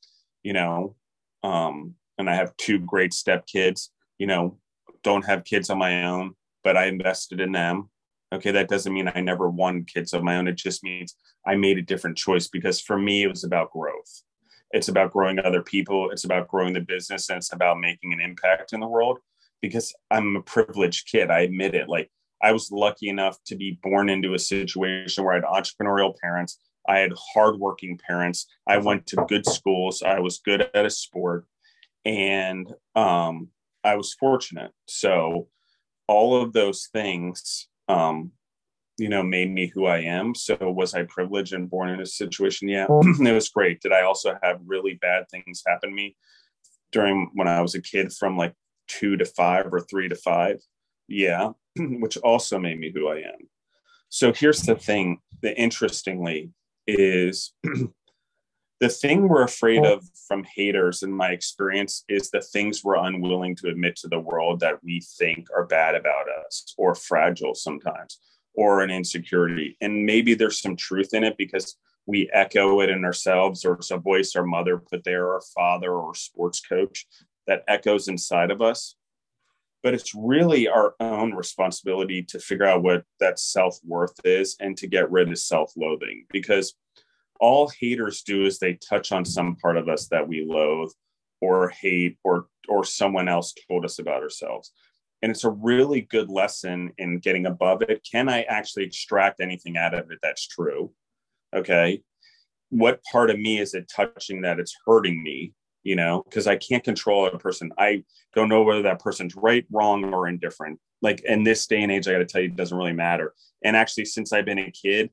you 0.43 0.53
know 0.53 0.95
um 1.43 1.95
and 2.19 2.29
i 2.29 2.35
have 2.35 2.57
two 2.57 2.79
great 2.79 3.13
step 3.15 3.47
kids 3.47 3.91
you 4.19 4.27
know 4.27 4.59
don't 5.03 5.25
have 5.25 5.45
kids 5.45 5.71
on 5.71 5.79
my 5.79 6.05
own 6.05 6.35
but 6.63 6.77
i 6.77 6.87
invested 6.87 7.41
in 7.41 7.53
them 7.53 7.89
Okay, 8.33 8.51
that 8.51 8.69
doesn't 8.69 8.95
mean 8.95 9.11
I 9.15 9.21
never 9.21 9.51
won 9.51 9.85
kids 9.85 10.15
of 10.15 10.23
my 10.23 10.37
own. 10.39 10.49
It 10.49 10.57
just 10.57 10.83
means 10.83 11.17
I 11.47 11.55
made 11.55 11.77
a 11.77 11.83
different 11.83 12.17
choice 12.17 12.49
because 12.49 12.81
for 12.81 12.99
me, 12.99 13.25
it 13.25 13.29
was 13.29 13.45
about 13.45 13.73
growth. 13.73 14.23
it's 14.71 14.89
about 14.89 15.13
growing 15.13 15.39
other 15.39 15.63
people. 15.63 16.11
It's 16.11 16.25
about 16.25 16.49
growing 16.49 16.73
the 16.73 16.81
business 16.81 17.29
and 17.29 17.37
it's 17.37 17.53
about 17.53 17.79
making 17.79 18.13
an 18.15 18.21
impact 18.21 18.73
in 18.73 18.81
the 18.81 18.89
world 18.89 19.19
because 19.61 19.95
i'm 20.11 20.37
a 20.37 20.43
privileged 20.43 21.07
kid. 21.07 21.31
I 21.31 21.41
admit 21.41 21.75
it. 21.75 21.89
Like 21.89 22.11
i 22.43 22.53
was 22.53 22.71
lucky 22.71 23.09
enough 23.09 23.37
to 23.47 23.57
be 23.57 23.79
born 23.83 24.11
into 24.11 24.35
a 24.35 24.39
situation 24.39 25.25
where 25.25 25.35
i 25.35 25.37
had 25.37 25.45
entrepreneurial 25.45 26.15
parents. 26.19 26.59
I 26.89 26.99
had 26.99 27.13
hardworking 27.35 27.99
parents. 27.99 28.47
I 28.67 28.79
went 28.79 29.07
to 29.09 29.25
good 29.29 29.47
schools. 29.47 30.03
I 30.03 30.19
was 30.19 30.41
good 30.45 30.69
at 30.75 30.87
a 30.87 30.91
sport. 30.91 31.47
And 32.05 32.67
um, 32.97 33.49
i 33.85 33.95
was 33.95 34.15
fortunate. 34.15 34.73
So 34.87 35.49
all 36.09 36.41
of 36.43 36.53
those 36.53 36.89
things 36.93 37.69
um, 37.89 38.33
you 38.99 39.09
know, 39.09 39.23
made 39.23 39.51
me 39.51 39.67
who 39.67 39.87
I 39.87 39.99
am. 39.99 40.35
So 40.35 40.57
was 40.61 40.95
I 40.95 41.05
privileged 41.05 41.53
and 41.53 41.71
born 41.71 41.91
in 41.91 42.01
a 42.01 42.07
situation? 42.07 42.69
Yeah, 42.69 42.87
it 42.91 43.33
was 43.33 43.49
great. 43.49 43.81
Did 43.81 43.93
I 43.93 44.03
also 44.03 44.39
have 44.43 44.61
really 44.65 44.95
bad 44.95 45.25
things 45.31 45.63
happen 45.67 45.91
to 45.91 45.95
me 45.97 46.17
during 46.93 47.31
when 47.35 47.49
I 47.49 47.61
was 47.61 47.75
a 47.75 47.83
kid 47.83 48.13
from 48.13 48.37
like 48.37 48.55
two 48.89 49.17
to 49.17 49.25
five 49.25 49.67
or 49.73 49.81
three 49.81 50.09
to 50.09 50.15
five? 50.15 50.61
Yeah, 51.09 51.51
which 51.77 52.17
also 52.19 52.59
made 52.59 52.79
me 52.79 52.93
who 52.95 53.09
I 53.09 53.19
am. 53.19 53.49
So 54.09 54.33
here's 54.33 54.63
the 54.63 54.77
thing 54.77 55.21
that 55.43 55.61
interestingly 55.61 56.51
is 56.87 57.55
the 58.83 58.89
thing 58.89 59.29
we're 59.29 59.45
afraid 59.45 59.87
of 59.87 60.05
from 60.27 60.43
haters 60.43 61.05
in 61.05 61.13
my 61.13 61.29
experience 61.29 62.05
is 62.09 62.31
the 62.31 62.41
things 62.41 62.83
we're 62.83 62.97
unwilling 62.97 63.55
to 63.55 63.69
admit 63.69 63.95
to 63.95 64.09
the 64.09 64.19
world 64.19 64.59
that 64.59 64.83
we 64.83 65.01
think 65.19 65.47
are 65.57 65.67
bad 65.67 65.95
about 65.95 66.27
us 66.45 66.75
or 66.77 66.93
fragile 66.93 67.55
sometimes 67.55 68.19
or 68.55 68.83
an 68.83 68.91
insecurity. 68.91 69.77
And 69.81 70.05
maybe 70.05 70.35
there's 70.35 70.61
some 70.61 70.75
truth 70.75 71.15
in 71.15 71.23
it 71.23 71.39
because 71.39 71.77
we 72.07 72.29
echo 72.33 72.81
it 72.81 72.91
in 72.91 73.05
ourselves, 73.05 73.65
or 73.65 73.75
it's 73.75 73.93
a 73.93 73.99
voice 73.99 74.35
our 74.35 74.45
mother 74.45 74.79
put 74.79 75.05
there, 75.05 75.29
or 75.29 75.41
father, 75.55 75.93
or 75.93 76.17
sports 76.17 76.59
coach 76.59 77.07
that 77.47 77.63
echoes 77.69 78.09
inside 78.09 78.51
of 78.51 78.61
us. 78.61 78.97
But 79.85 79.95
it's 79.95 80.13
really 80.13 80.67
our 80.67 80.97
own 80.99 81.35
responsibility 81.35 82.25
to 82.25 82.41
figure 82.41 82.67
out 82.67 82.83
what 82.83 83.05
that 83.21 83.39
self 83.39 83.79
worth 83.85 84.19
is 84.25 84.57
and 84.59 84.77
to 84.79 84.89
get 84.89 85.13
rid 85.13 85.31
of 85.31 85.39
self 85.39 85.73
loathing 85.77 86.27
because 86.33 86.75
all 87.43 87.69
haters 87.81 88.23
do 88.23 88.47
is 88.47 88.59
they 88.59 88.75
touch 88.75 89.11
on 89.11 89.25
some 89.25 89.57
part 89.57 89.77
of 89.77 89.89
us 89.89 90.07
that 90.07 90.27
we 90.27 90.47
loathe 90.49 90.93
or 91.41 91.69
hate 91.71 92.17
or 92.23 92.47
or 92.69 92.85
someone 92.85 93.29
else 93.29 93.53
told 93.69 93.85
us 93.85 93.99
about 93.99 94.23
ourselves. 94.23 94.71
And 95.21 95.31
it's 95.31 95.43
a 95.45 95.51
really 95.51 96.03
good 96.03 96.31
lesson 96.31 96.93
in 96.99 97.19
getting 97.19 97.47
above 97.47 97.83
it. 97.83 98.07
Can 98.11 98.29
i 98.29 98.43
actually 98.43 98.85
extract 98.85 99.41
anything 99.41 99.77
out 99.77 99.93
of 99.93 100.11
it 100.13 100.21
that's 100.23 100.47
true? 100.47 100.93
Okay. 101.55 102.01
What 102.71 103.03
part 103.11 103.29
of 103.29 103.39
me 103.39 103.59
is 103.59 103.75
it 103.75 103.91
touching 103.95 104.43
that 104.43 104.61
it's 104.61 104.77
hurting 104.87 105.21
me? 105.23 105.53
You 105.83 105.97
know 105.97 106.23
because 106.25 106.47
i 106.47 106.55
can't 106.55 106.85
control 106.85 107.27
a 107.27 107.37
person. 107.37 107.73
I 107.77 108.05
don't 108.37 108.49
know 108.49 108.63
whether 108.63 108.83
that 108.83 109.01
person's 109.01 109.35
right 109.35 109.67
wrong 109.73 110.15
or 110.15 110.29
indifferent. 110.29 110.79
Like 111.03 111.25
in 111.25 111.43
this 111.43 111.67
day 111.67 111.83
and 111.83 111.91
age 111.91 112.07
i 112.07 112.13
got 112.13 112.19
to 112.19 112.25
tell 112.25 112.41
you 112.41 112.51
it 112.51 112.57
doesn't 112.57 112.79
really 112.79 112.93
matter. 112.93 113.35
And 113.65 113.77
actually 113.77 114.05
since 114.05 114.33
i've 114.33 114.45
been 114.45 114.61
a 114.61 114.71
kid 114.71 115.11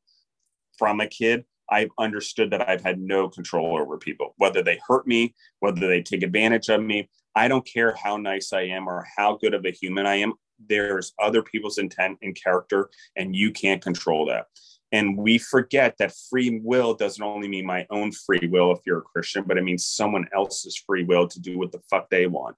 from 0.78 1.02
a 1.02 1.08
kid 1.08 1.44
I've 1.72 1.92
understood 1.98 2.52
that 2.52 2.68
I've 2.68 2.84
had 2.84 3.00
no 3.00 3.30
control 3.30 3.78
over 3.78 3.98
people, 3.98 4.34
whether 4.38 4.62
they 4.62 4.80
hurt 4.88 5.08
me, 5.08 5.36
whether 5.60 5.88
they 5.88 6.02
take 6.02 6.24
advantage 6.24 6.70
of 6.70 6.82
me. 6.82 7.10
I 7.36 7.48
don't 7.48 7.66
care 7.66 7.96
how 7.96 8.18
nice 8.18 8.54
I 8.54 8.62
am 8.62 8.88
or 8.88 9.06
how 9.18 9.38
good 9.38 9.54
of 9.54 9.66
a 9.66 9.72
human 9.72 10.06
I 10.06 10.16
am. 10.16 10.34
There's 10.68 11.14
other 11.22 11.42
people's 11.42 11.78
intent 11.78 12.18
and 12.22 12.36
character, 12.36 12.90
and 13.16 13.36
you 13.36 13.52
can't 13.52 13.82
control 13.82 14.26
that. 14.28 14.48
And 14.92 15.18
we 15.18 15.38
forget 15.38 15.96
that 16.00 16.14
free 16.30 16.60
will 16.64 16.96
doesn't 16.96 17.24
only 17.24 17.48
mean 17.48 17.66
my 17.66 17.86
own 17.92 18.12
free 18.12 18.48
will 18.48 18.72
if 18.72 18.80
you're 18.86 19.00
a 19.00 19.04
Christian, 19.04 19.44
but 19.48 19.58
it 19.58 19.64
means 19.64 19.86
someone 19.86 20.28
else's 20.34 20.76
free 20.76 21.04
will 21.04 21.28
to 21.28 21.40
do 21.40 21.60
what 21.60 21.72
the 21.72 21.82
fuck 21.90 22.10
they 22.10 22.26
want. 22.26 22.58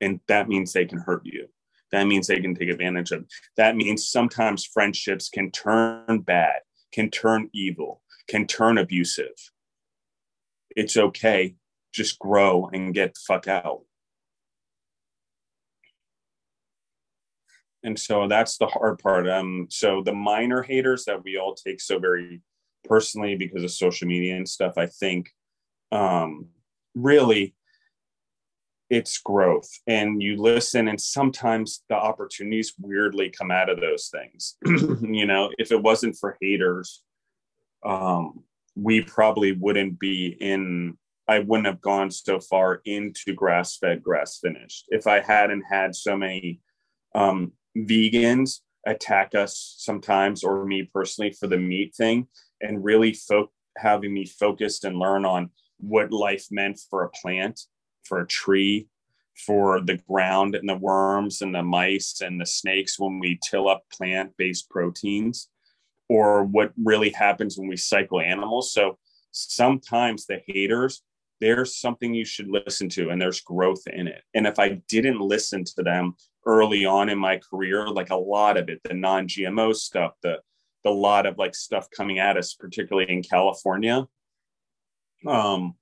And 0.00 0.20
that 0.28 0.48
means 0.48 0.72
they 0.72 0.86
can 0.86 0.98
hurt 0.98 1.22
you. 1.24 1.48
That 1.92 2.06
means 2.06 2.26
they 2.26 2.40
can 2.40 2.54
take 2.54 2.68
advantage 2.68 3.12
of. 3.12 3.24
That 3.56 3.76
means 3.76 4.08
sometimes 4.08 4.64
friendships 4.64 5.28
can 5.28 5.50
turn 5.50 6.20
bad, 6.20 6.60
can 6.92 7.10
turn 7.10 7.50
evil, 7.52 8.02
can 8.28 8.46
turn 8.46 8.78
abusive. 8.78 9.50
It's 10.76 10.96
okay 10.96 11.56
just 11.92 12.18
grow 12.18 12.68
and 12.72 12.94
get 12.94 13.14
the 13.14 13.20
fuck 13.26 13.48
out. 13.48 13.80
And 17.82 17.98
so 17.98 18.26
that's 18.28 18.58
the 18.58 18.66
hard 18.66 18.98
part. 18.98 19.28
Um, 19.28 19.68
so 19.70 20.02
the 20.02 20.14
minor 20.14 20.62
haters 20.62 21.04
that 21.04 21.22
we 21.24 21.38
all 21.38 21.54
take 21.54 21.80
so 21.80 21.98
very 21.98 22.42
personally 22.84 23.36
because 23.36 23.62
of 23.62 23.70
social 23.70 24.08
media 24.08 24.36
and 24.36 24.48
stuff, 24.48 24.74
I 24.76 24.86
think 24.86 25.30
um, 25.92 26.48
really 26.94 27.54
it's 28.90 29.18
growth 29.18 29.68
and 29.86 30.22
you 30.22 30.40
listen 30.40 30.88
and 30.88 31.00
sometimes 31.00 31.84
the 31.88 31.94
opportunities 31.94 32.74
weirdly 32.80 33.28
come 33.30 33.50
out 33.50 33.68
of 33.68 33.80
those 33.80 34.08
things 34.08 34.56
you 35.02 35.26
know 35.26 35.50
if 35.58 35.70
it 35.72 35.82
wasn't 35.82 36.16
for 36.16 36.36
haters 36.40 37.02
um, 37.84 38.42
we 38.74 39.00
probably 39.00 39.52
wouldn't 39.52 39.98
be 39.98 40.36
in 40.40 40.96
I 41.28 41.40
wouldn't 41.40 41.66
have 41.66 41.82
gone 41.82 42.10
so 42.10 42.40
far 42.40 42.80
into 42.86 43.34
grass 43.34 43.76
fed, 43.76 44.02
grass 44.02 44.38
finished. 44.38 44.86
If 44.88 45.06
I 45.06 45.20
hadn't 45.20 45.62
had 45.70 45.94
so 45.94 46.16
many 46.16 46.60
um, 47.14 47.52
vegans 47.76 48.60
attack 48.86 49.34
us 49.34 49.74
sometimes, 49.76 50.42
or 50.42 50.64
me 50.64 50.88
personally, 50.92 51.32
for 51.38 51.46
the 51.46 51.58
meat 51.58 51.94
thing, 51.94 52.28
and 52.62 52.82
really 52.82 53.12
fo- 53.12 53.52
having 53.76 54.14
me 54.14 54.24
focused 54.24 54.84
and 54.84 54.98
learn 54.98 55.26
on 55.26 55.50
what 55.78 56.12
life 56.12 56.46
meant 56.50 56.80
for 56.88 57.04
a 57.04 57.10
plant, 57.10 57.60
for 58.08 58.20
a 58.20 58.26
tree, 58.26 58.88
for 59.34 59.80
the 59.80 59.98
ground 60.08 60.54
and 60.54 60.68
the 60.68 60.76
worms 60.76 61.42
and 61.42 61.54
the 61.54 61.62
mice 61.62 62.20
and 62.20 62.40
the 62.40 62.46
snakes 62.46 62.98
when 62.98 63.18
we 63.18 63.38
till 63.48 63.68
up 63.68 63.84
plant 63.92 64.32
based 64.36 64.68
proteins, 64.70 65.48
or 66.08 66.44
what 66.44 66.72
really 66.82 67.10
happens 67.10 67.56
when 67.58 67.68
we 67.68 67.76
cycle 67.76 68.20
animals. 68.20 68.72
So 68.72 68.98
sometimes 69.30 70.26
the 70.26 70.40
haters 70.46 71.02
there's 71.40 71.76
something 71.76 72.14
you 72.14 72.24
should 72.24 72.48
listen 72.48 72.88
to 72.88 73.10
and 73.10 73.20
there's 73.20 73.40
growth 73.40 73.86
in 73.86 74.08
it. 74.08 74.22
And 74.34 74.46
if 74.46 74.58
I 74.58 74.80
didn't 74.88 75.20
listen 75.20 75.64
to 75.64 75.82
them 75.82 76.16
early 76.46 76.84
on 76.84 77.08
in 77.08 77.18
my 77.18 77.38
career, 77.38 77.88
like 77.88 78.10
a 78.10 78.16
lot 78.16 78.56
of 78.56 78.68
it, 78.68 78.80
the 78.84 78.94
non-GMO 78.94 79.74
stuff, 79.74 80.12
the 80.22 80.40
the 80.84 80.90
lot 80.90 81.26
of 81.26 81.38
like 81.38 81.56
stuff 81.56 81.90
coming 81.90 82.20
at 82.20 82.36
us, 82.36 82.54
particularly 82.54 83.10
in 83.10 83.22
California, 83.22 84.06
um, 85.26 85.74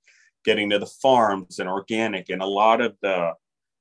getting 0.47 0.69
to 0.69 0.79
the 0.79 0.85
farms 0.85 1.59
and 1.59 1.67
organic 1.67 2.29
and 2.29 2.41
a 2.41 2.45
lot 2.45 2.79
of 2.79 2.95
the 3.01 3.33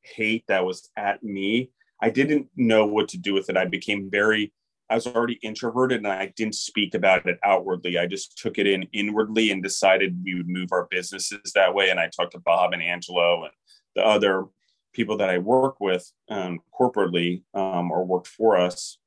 hate 0.02 0.44
that 0.48 0.64
was 0.64 0.90
at 0.96 1.22
me, 1.22 1.70
I 2.02 2.10
didn't 2.10 2.48
know 2.56 2.84
what 2.84 3.06
to 3.10 3.18
do 3.18 3.34
with 3.34 3.48
it. 3.48 3.56
I 3.56 3.66
became 3.66 4.10
very 4.10 4.52
I 4.90 4.94
was 4.94 5.06
already 5.06 5.38
introverted 5.42 5.98
and 5.98 6.06
I 6.06 6.32
didn't 6.36 6.54
speak 6.54 6.94
about 6.94 7.26
it 7.26 7.38
outwardly. 7.44 7.98
I 7.98 8.06
just 8.06 8.38
took 8.38 8.58
it 8.58 8.66
in 8.66 8.84
inwardly 8.92 9.50
and 9.50 9.62
decided 9.62 10.22
we 10.24 10.34
would 10.36 10.48
move 10.48 10.68
our 10.70 10.86
businesses 10.90 11.52
that 11.54 11.74
way. 11.74 11.90
And 11.90 11.98
I 11.98 12.08
talked 12.08 12.32
to 12.32 12.38
Bob 12.38 12.72
and 12.72 12.82
Angelo 12.82 13.44
and 13.44 13.52
the 13.96 14.06
other 14.06 14.44
people 14.92 15.16
that 15.16 15.30
I 15.30 15.38
work 15.38 15.80
with 15.80 16.08
um, 16.28 16.60
corporately 16.78 17.42
um, 17.52 17.90
or 17.90 18.04
worked 18.04 18.28
for 18.28 18.56
us. 18.56 18.98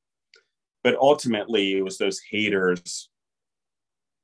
But 0.83 0.97
ultimately, 0.97 1.77
it 1.77 1.83
was 1.83 1.97
those 1.97 2.19
haters. 2.29 3.09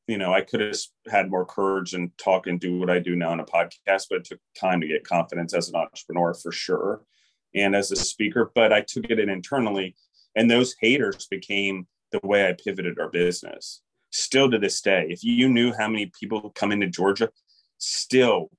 You 0.08 0.18
know, 0.18 0.34
I 0.34 0.42
could 0.42 0.60
have 0.62 0.78
had 1.08 1.32
more 1.32 1.46
courage 1.46 1.94
and 1.94 2.16
talk 2.18 2.48
and 2.48 2.60
do 2.60 2.78
what 2.78 2.90
I 2.90 3.00
do 3.00 3.16
now 3.16 3.34
in 3.34 3.40
a 3.40 3.46
podcast, 3.46 4.06
but 4.10 4.20
it 4.20 4.24
took 4.26 4.40
time 4.60 4.82
to 4.82 4.88
get 4.88 5.08
confidence 5.08 5.54
as 5.54 5.70
an 5.70 5.76
entrepreneur 5.76 6.34
for 6.34 6.52
sure 6.52 7.02
and 7.56 7.76
as 7.76 7.92
a 7.92 7.96
speaker. 7.96 8.52
But 8.54 8.72
I 8.72 8.82
took 8.82 9.06
it 9.10 9.20
in 9.20 9.30
internally 9.30 9.96
and 10.36 10.52
those 10.52 10.76
haters 10.80 11.28
became 11.28 11.88
the 12.12 12.20
way 12.24 12.48
I 12.48 12.54
pivoted 12.54 13.00
our 13.00 13.10
business. 13.10 13.82
Still 14.12 14.52
to 14.52 14.60
this 14.60 14.82
day, 14.82 15.08
if 15.10 15.24
you 15.24 15.50
knew 15.50 15.74
how 15.74 15.88
many 15.88 16.12
people 16.20 16.52
come 16.52 16.72
into 16.72 16.88
Georgia, 16.88 17.30
still 17.78 18.50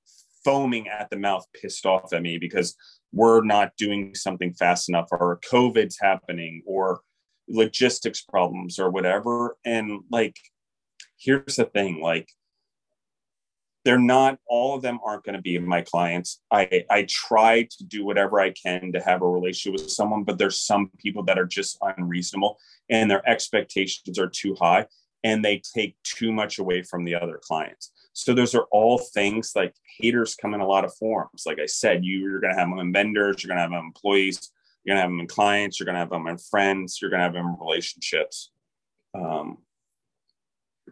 foaming 0.43 0.87
at 0.87 1.09
the 1.09 1.17
mouth, 1.17 1.45
pissed 1.59 1.85
off 1.85 2.13
at 2.13 2.21
me 2.21 2.37
because 2.37 2.75
we're 3.11 3.43
not 3.43 3.71
doing 3.77 4.13
something 4.15 4.53
fast 4.53 4.89
enough, 4.89 5.07
or 5.11 5.39
COVID's 5.49 5.97
happening, 5.99 6.61
or 6.65 7.01
logistics 7.47 8.21
problems, 8.21 8.77
or 8.77 8.89
whatever. 8.89 9.57
And 9.65 10.01
like, 10.11 10.35
here's 11.17 11.55
the 11.55 11.65
thing 11.65 12.01
like, 12.01 12.29
they're 13.87 13.97
not 13.97 14.37
all 14.45 14.75
of 14.75 14.81
them 14.81 14.99
aren't 15.05 15.23
going 15.23 15.37
to 15.37 15.41
be 15.41 15.57
my 15.59 15.81
clients. 15.81 16.41
I 16.51 16.83
i 16.89 17.05
try 17.07 17.63
to 17.63 17.85
do 17.85 18.03
whatever 18.03 18.37
i 18.37 18.49
can 18.49 18.91
to 18.91 18.99
have 18.99 19.21
a 19.21 19.29
relationship 19.29 19.79
with 19.79 19.89
someone 19.89 20.25
but 20.25 20.37
there's 20.37 20.59
some 20.59 20.91
people 20.97 21.23
that 21.23 21.39
are 21.39 21.45
just 21.45 21.77
unreasonable 21.81 22.59
and 22.89 23.09
their 23.09 23.27
expectations 23.29 24.19
are 24.19 24.27
too 24.27 24.55
high 24.55 24.87
and 25.23 25.43
they 25.43 25.61
take 25.73 25.95
too 26.03 26.33
much 26.33 26.59
away 26.59 26.81
from 26.83 27.05
the 27.05 27.15
other 27.15 27.39
clients. 27.41 27.93
So 28.11 28.33
those 28.33 28.53
are 28.55 28.65
all 28.71 28.97
things 28.97 29.53
like 29.55 29.73
haters 29.99 30.35
come 30.35 30.53
in 30.53 30.59
a 30.59 30.67
lot 30.67 30.83
of 30.83 30.93
forms. 30.95 31.43
Like 31.45 31.59
i 31.59 31.65
said 31.65 32.03
you, 32.03 32.19
you're 32.19 32.41
going 32.41 32.53
to 32.53 32.59
have 32.59 32.69
them 32.69 32.79
in 32.79 32.91
vendors 32.91 33.41
you're 33.41 33.47
going 33.47 33.57
to 33.57 33.61
have 33.61 33.71
them 33.71 33.85
employees 33.85 34.51
you're 34.83 34.95
going 34.95 34.97
to 34.97 35.01
have 35.03 35.11
them 35.11 35.21
in 35.21 35.27
clients 35.27 35.79
you're 35.79 35.85
going 35.85 35.95
to 35.95 35.99
have 35.99 36.09
them 36.09 36.27
in 36.27 36.37
friends 36.37 36.99
you're 37.01 37.09
going 37.09 37.19
to 37.19 37.23
have 37.23 37.33
them 37.33 37.45
in 37.45 37.65
relationships. 37.65 38.51
Um, 39.15 39.59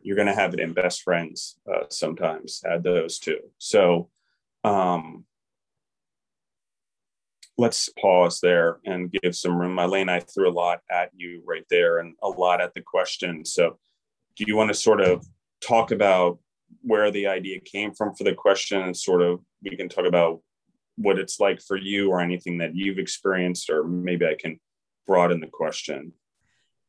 you're 0.05 0.15
going 0.15 0.27
to 0.27 0.35
have 0.35 0.53
it 0.53 0.59
in 0.59 0.73
best 0.73 1.01
friends 1.01 1.57
uh, 1.73 1.83
sometimes 1.89 2.61
add 2.65 2.83
those 2.83 3.19
too 3.19 3.39
so 3.57 4.09
um, 4.63 5.25
let's 7.57 7.89
pause 7.99 8.39
there 8.41 8.79
and 8.85 9.11
give 9.11 9.35
some 9.35 9.55
room. 9.55 9.79
Elaine, 9.79 10.09
i 10.09 10.19
threw 10.19 10.49
a 10.49 10.51
lot 10.51 10.81
at 10.91 11.11
you 11.15 11.41
right 11.45 11.65
there 11.69 11.99
and 11.99 12.15
a 12.21 12.27
lot 12.27 12.61
at 12.61 12.73
the 12.73 12.81
question. 12.81 13.45
So 13.45 13.77
do 14.35 14.43
you 14.47 14.55
want 14.55 14.69
to 14.69 14.73
sort 14.73 15.01
of 15.01 15.25
talk 15.61 15.91
about 15.91 16.39
where 16.81 17.11
the 17.11 17.27
idea 17.27 17.59
came 17.59 17.93
from 17.93 18.13
for 18.15 18.23
the 18.23 18.33
question 18.33 18.81
and 18.81 18.95
sort 18.95 19.21
of 19.21 19.39
we 19.63 19.77
can 19.77 19.89
talk 19.89 20.05
about 20.05 20.41
what 20.97 21.19
it's 21.19 21.39
like 21.39 21.61
for 21.61 21.77
you 21.77 22.09
or 22.09 22.19
anything 22.19 22.57
that 22.57 22.75
you've 22.75 22.99
experienced 22.99 23.69
or 23.69 23.83
maybe 23.83 24.25
i 24.25 24.35
can 24.37 24.59
broaden 25.07 25.39
the 25.39 25.47
question? 25.47 26.11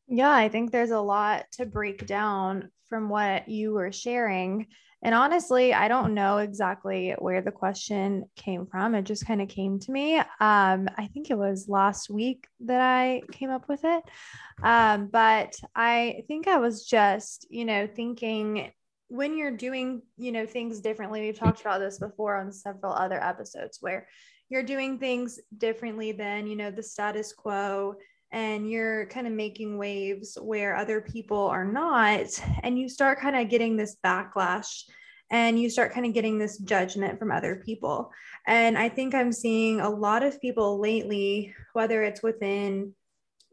Yeah 0.07 0.33
i 0.33 0.49
think 0.49 0.71
there's 0.71 0.91
a 0.91 0.99
lot 0.99 1.45
to 1.53 1.65
break 1.65 2.05
down 2.05 2.69
from 2.89 3.09
what 3.09 3.47
you 3.47 3.73
were 3.73 3.91
sharing. 3.91 4.67
And 5.03 5.13
honestly 5.13 5.73
i 5.75 5.87
don't 5.87 6.15
know 6.15 6.39
exactly 6.39 7.13
where 7.19 7.41
the 7.41 7.51
question 7.51 8.25
came 8.35 8.65
from. 8.65 8.95
It 8.95 9.03
just 9.03 9.27
kind 9.27 9.41
of 9.41 9.47
came 9.47 9.79
to 9.79 9.91
me. 9.91 10.17
Um, 10.17 10.89
i 10.97 11.07
think 11.13 11.29
it 11.29 11.37
was 11.37 11.69
last 11.69 12.09
week 12.09 12.47
that 12.61 12.81
i 12.81 13.21
came 13.31 13.49
up 13.49 13.69
with 13.69 13.81
it. 13.83 14.03
Um, 14.63 15.07
but 15.11 15.55
i 15.75 16.23
think 16.27 16.47
i 16.47 16.57
was 16.57 16.85
just 16.85 17.45
you 17.49 17.65
know 17.65 17.87
thinking 17.87 18.71
when 19.09 19.37
you're 19.37 19.55
doing, 19.55 20.01
you 20.17 20.31
know, 20.31 20.45
things 20.45 20.81
differently, 20.81 21.21
we've 21.21 21.39
talked 21.39 21.61
about 21.61 21.79
this 21.79 21.99
before 21.99 22.35
on 22.35 22.51
several 22.51 22.93
other 22.93 23.21
episodes 23.23 23.77
where 23.79 24.07
you're 24.49 24.63
doing 24.63 24.97
things 24.97 25.39
differently 25.57 26.11
than, 26.11 26.47
you 26.47 26.55
know, 26.55 26.71
the 26.71 26.83
status 26.83 27.33
quo 27.33 27.95
and 28.31 28.69
you're 28.69 29.05
kind 29.07 29.27
of 29.27 29.33
making 29.33 29.77
waves 29.77 30.37
where 30.41 30.75
other 30.75 31.01
people 31.01 31.47
are 31.47 31.65
not 31.65 32.27
and 32.63 32.77
you 32.77 32.89
start 32.89 33.19
kind 33.19 33.35
of 33.35 33.49
getting 33.49 33.77
this 33.77 33.97
backlash 34.03 34.83
and 35.29 35.59
you 35.59 35.69
start 35.69 35.93
kind 35.93 36.05
of 36.05 36.13
getting 36.13 36.37
this 36.37 36.57
judgment 36.57 37.19
from 37.19 37.31
other 37.31 37.61
people. 37.65 38.11
And 38.45 38.77
I 38.77 38.89
think 38.89 39.13
I'm 39.13 39.31
seeing 39.31 39.81
a 39.81 39.89
lot 39.89 40.23
of 40.23 40.41
people 40.41 40.79
lately, 40.79 41.53
whether 41.73 42.03
it's 42.03 42.23
within 42.23 42.93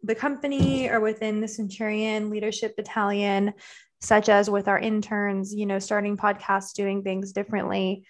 the 0.03 0.15
company 0.15 0.89
or 0.89 1.01
within 1.01 1.41
the 1.41 1.49
Centurion 1.49 2.31
Leadership 2.31 2.77
Battalion, 2.77 3.55
such 4.01 4.29
as 4.29 4.51
with 4.51 4.69
our 4.69 4.79
interns, 4.79 5.55
you 5.55 5.67
know, 5.67 5.79
starting 5.79 6.17
podcasts, 6.17 6.75
doing 6.75 7.03
things 7.03 7.33
differently, 7.33 8.05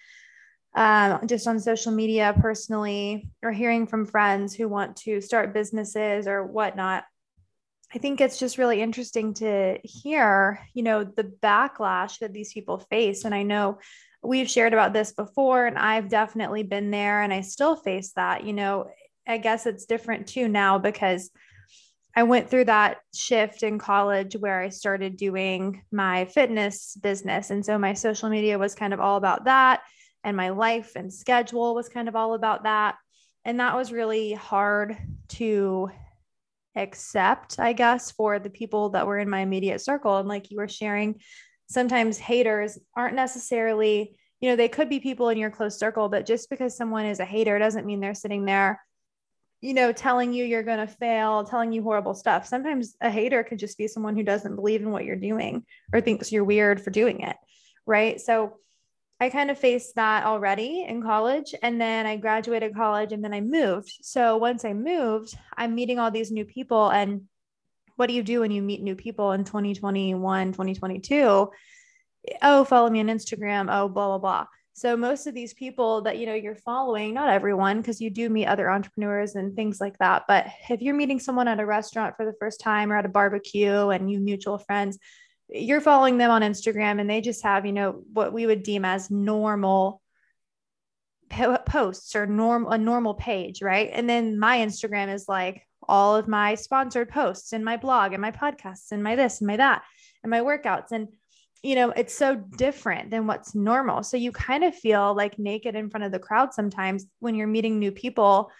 um, 0.75 1.25
just 1.27 1.47
on 1.47 1.59
social 1.59 1.91
media 1.91 2.35
personally, 2.39 3.29
or 3.41 3.51
hearing 3.51 3.87
from 3.87 4.05
friends 4.05 4.53
who 4.53 4.67
want 4.67 4.97
to 4.97 5.21
start 5.21 5.53
businesses 5.53 6.27
or 6.27 6.45
whatnot. 6.45 7.05
I 7.93 7.97
think 7.97 8.19
it's 8.19 8.37
just 8.37 8.57
really 8.57 8.81
interesting 8.81 9.33
to 9.35 9.77
hear, 9.83 10.59
you 10.73 10.83
know, 10.83 11.05
the 11.05 11.23
backlash 11.23 12.19
that 12.19 12.33
these 12.33 12.51
people 12.51 12.79
face. 12.79 13.23
And 13.23 13.33
I 13.33 13.43
know 13.43 13.79
we've 14.21 14.49
shared 14.49 14.73
about 14.73 14.91
this 14.91 15.13
before, 15.13 15.65
and 15.65 15.77
I've 15.77 16.09
definitely 16.09 16.63
been 16.63 16.91
there 16.91 17.21
and 17.21 17.33
I 17.33 17.41
still 17.41 17.75
face 17.77 18.11
that. 18.17 18.43
You 18.43 18.53
know, 18.53 18.89
I 19.25 19.37
guess 19.37 19.65
it's 19.65 19.85
different 19.85 20.27
too 20.27 20.49
now 20.49 20.77
because 20.77 21.29
I 22.17 22.23
went 22.23 22.49
through 22.49 22.65
that 22.65 22.97
shift 23.13 23.63
in 23.63 23.77
college 23.77 24.35
where 24.35 24.61
I 24.61 24.69
started 24.69 25.15
doing 25.15 25.83
my 25.91 26.25
fitness 26.25 26.97
business. 27.01 27.49
And 27.49 27.65
so 27.65 27.77
my 27.77 27.93
social 27.93 28.29
media 28.29 28.57
was 28.57 28.73
kind 28.73 28.93
of 28.93 28.99
all 28.99 29.17
about 29.17 29.45
that. 29.45 29.81
And 30.25 30.35
my 30.35 30.49
life 30.49 30.93
and 30.95 31.13
schedule 31.13 31.75
was 31.75 31.87
kind 31.87 32.09
of 32.09 32.15
all 32.15 32.33
about 32.33 32.63
that. 32.63 32.95
And 33.45 33.59
that 33.59 33.75
was 33.75 33.91
really 33.91 34.33
hard 34.33 34.97
to 35.29 35.89
accept, 36.75 37.59
I 37.59 37.73
guess, 37.73 38.11
for 38.11 38.39
the 38.39 38.49
people 38.49 38.89
that 38.89 39.07
were 39.07 39.19
in 39.19 39.29
my 39.29 39.39
immediate 39.39 39.79
circle. 39.79 40.17
And 40.17 40.27
like 40.27 40.51
you 40.51 40.57
were 40.57 40.67
sharing, 40.67 41.21
sometimes 41.69 42.17
haters 42.17 42.77
aren't 42.97 43.15
necessarily, 43.15 44.17
you 44.41 44.49
know, 44.49 44.55
they 44.55 44.67
could 44.67 44.89
be 44.89 44.99
people 44.99 45.29
in 45.29 45.37
your 45.37 45.51
close 45.51 45.79
circle, 45.79 46.09
but 46.09 46.25
just 46.25 46.49
because 46.49 46.75
someone 46.75 47.05
is 47.05 47.19
a 47.19 47.25
hater 47.25 47.57
doesn't 47.57 47.85
mean 47.85 48.01
they're 48.01 48.13
sitting 48.13 48.45
there 48.45 48.81
you 49.65 49.73
know, 49.73 49.91
telling 49.91 50.31
you 50.31 50.45
you're 50.45 50.61
going 50.61 50.85
to 50.85 50.85
fail, 50.85 51.43
telling 51.43 51.71
you 51.71 51.81
horrible 51.81 52.13
stuff. 52.13 52.45
Sometimes 52.45 52.95
a 53.01 53.09
hater 53.09 53.43
could 53.43 53.57
just 53.57 53.79
be 53.79 53.87
someone 53.87 54.15
who 54.15 54.21
doesn't 54.21 54.55
believe 54.55 54.81
in 54.81 54.91
what 54.91 55.05
you're 55.05 55.15
doing 55.15 55.65
or 55.91 56.01
thinks 56.01 56.31
you're 56.31 56.43
weird 56.43 56.79
for 56.79 56.91
doing 56.91 57.21
it. 57.21 57.35
Right. 57.87 58.21
So 58.21 58.57
I 59.19 59.29
kind 59.29 59.49
of 59.49 59.57
faced 59.57 59.95
that 59.95 60.25
already 60.25 60.83
in 60.87 61.01
college. 61.01 61.55
And 61.61 61.79
then 61.79 62.05
I 62.05 62.17
graduated 62.17 62.75
college 62.75 63.13
and 63.13 63.23
then 63.23 63.33
I 63.33 63.41
moved. 63.41 63.91
So 64.01 64.37
once 64.37 64.65
I 64.65 64.73
moved, 64.73 65.37
I'm 65.55 65.73
meeting 65.73 65.99
all 65.99 66.11
these 66.11 66.31
new 66.31 66.45
people. 66.45 66.89
And 66.89 67.21
what 67.95 68.07
do 68.07 68.13
you 68.13 68.23
do 68.23 68.41
when 68.41 68.51
you 68.51 68.61
meet 68.61 68.83
new 68.83 68.95
people 68.95 69.31
in 69.31 69.45
2021, 69.45 70.51
2022? 70.51 71.49
Oh, 72.41 72.63
follow 72.65 72.89
me 72.89 72.99
on 72.99 73.07
Instagram. 73.07 73.67
Oh, 73.69 73.87
blah, 73.87 74.07
blah, 74.07 74.17
blah. 74.17 74.45
So 74.73 74.97
most 74.97 75.25
of 75.25 75.33
these 75.33 75.53
people 75.53 76.01
that 76.01 76.17
you 76.17 76.25
know 76.25 76.33
you're 76.33 76.53
following, 76.53 77.13
not 77.13 77.29
everyone 77.29 77.77
because 77.77 78.01
you 78.01 78.09
do 78.09 78.29
meet 78.29 78.47
other 78.47 78.69
entrepreneurs 78.69 79.35
and 79.35 79.55
things 79.55 79.79
like 79.79 79.97
that, 79.99 80.23
but 80.27 80.47
if 80.69 80.81
you're 80.81 80.93
meeting 80.93 81.17
someone 81.17 81.47
at 81.47 81.61
a 81.61 81.65
restaurant 81.65 82.17
for 82.17 82.25
the 82.25 82.35
first 82.41 82.59
time 82.59 82.91
or 82.91 82.97
at 82.97 83.05
a 83.05 83.09
barbecue 83.09 83.87
and 83.87 84.11
you 84.11 84.19
mutual 84.19 84.57
friends, 84.57 84.99
you're 85.49 85.81
following 85.81 86.17
them 86.17 86.31
on 86.31 86.41
Instagram 86.41 86.99
and 86.99 87.09
they 87.09 87.21
just 87.21 87.43
have, 87.43 87.65
you 87.65 87.73
know, 87.73 88.03
what 88.13 88.33
we 88.33 88.45
would 88.45 88.63
deem 88.63 88.85
as 88.85 89.11
normal 89.11 90.01
posts 91.29 92.15
or 92.15 92.25
normal 92.25 92.71
a 92.71 92.77
normal 92.77 93.13
page, 93.13 93.61
right? 93.61 93.89
And 93.91 94.09
then 94.09 94.39
my 94.39 94.59
Instagram 94.59 95.13
is 95.13 95.27
like 95.27 95.67
all 95.87 96.15
of 96.15 96.27
my 96.27 96.55
sponsored 96.55 97.09
posts 97.09 97.53
and 97.53 97.63
my 97.63 97.77
blog 97.77 98.13
and 98.13 98.21
my 98.21 98.31
podcasts 98.31 98.91
and 98.91 99.03
my 99.03 99.15
this 99.15 99.41
and 99.41 99.47
my 99.47 99.57
that 99.57 99.83
and 100.23 100.31
my 100.31 100.39
workouts 100.39 100.91
and 100.91 101.09
you 101.63 101.73
know, 101.73 101.89
it's 101.89 102.15
so 102.15 102.35
different 102.35 103.09
than 103.09 103.25
what's 103.25 103.55
normal. 103.55 104.03
So 104.03 104.17
you 104.17 104.31
kind 104.31 104.63
of 104.63 104.75
feel 104.75 105.15
like 105.15 105.39
naked 105.39 105.73
in 105.73 105.89
front 105.89 106.03
of 106.03 106.11
the 106.11 106.19
crowd 106.19 106.53
sometimes 106.53 107.07
when 107.19 107.33
you're 107.33 107.47
meeting 107.47 107.79
new 107.79 107.91
people, 107.91 108.51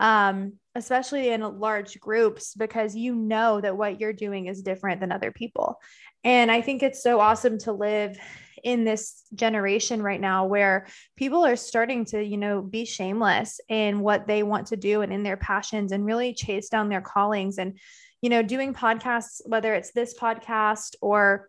um, 0.00 0.54
especially 0.78 1.28
in 1.28 1.42
large 1.58 2.00
groups, 2.00 2.54
because 2.54 2.96
you 2.96 3.14
know 3.14 3.60
that 3.60 3.76
what 3.76 4.00
you're 4.00 4.12
doing 4.12 4.46
is 4.46 4.62
different 4.62 5.00
than 5.00 5.12
other 5.12 5.32
people. 5.32 5.78
And 6.24 6.50
I 6.50 6.62
think 6.62 6.82
it's 6.82 7.02
so 7.02 7.20
awesome 7.20 7.58
to 7.60 7.72
live 7.72 8.18
in 8.64 8.84
this 8.84 9.22
generation 9.34 10.02
right 10.02 10.20
now 10.20 10.46
where 10.46 10.86
people 11.16 11.44
are 11.44 11.56
starting 11.56 12.04
to, 12.06 12.22
you 12.22 12.36
know, 12.36 12.60
be 12.60 12.84
shameless 12.84 13.60
in 13.68 14.00
what 14.00 14.26
they 14.26 14.42
want 14.42 14.68
to 14.68 14.76
do 14.76 15.02
and 15.02 15.12
in 15.12 15.22
their 15.22 15.36
passions 15.36 15.92
and 15.92 16.04
really 16.04 16.34
chase 16.34 16.68
down 16.68 16.88
their 16.88 17.00
callings 17.00 17.58
and, 17.58 17.78
you 18.20 18.30
know, 18.30 18.42
doing 18.42 18.74
podcasts, 18.74 19.40
whether 19.46 19.74
it's 19.74 19.92
this 19.92 20.18
podcast 20.18 20.96
or 21.00 21.48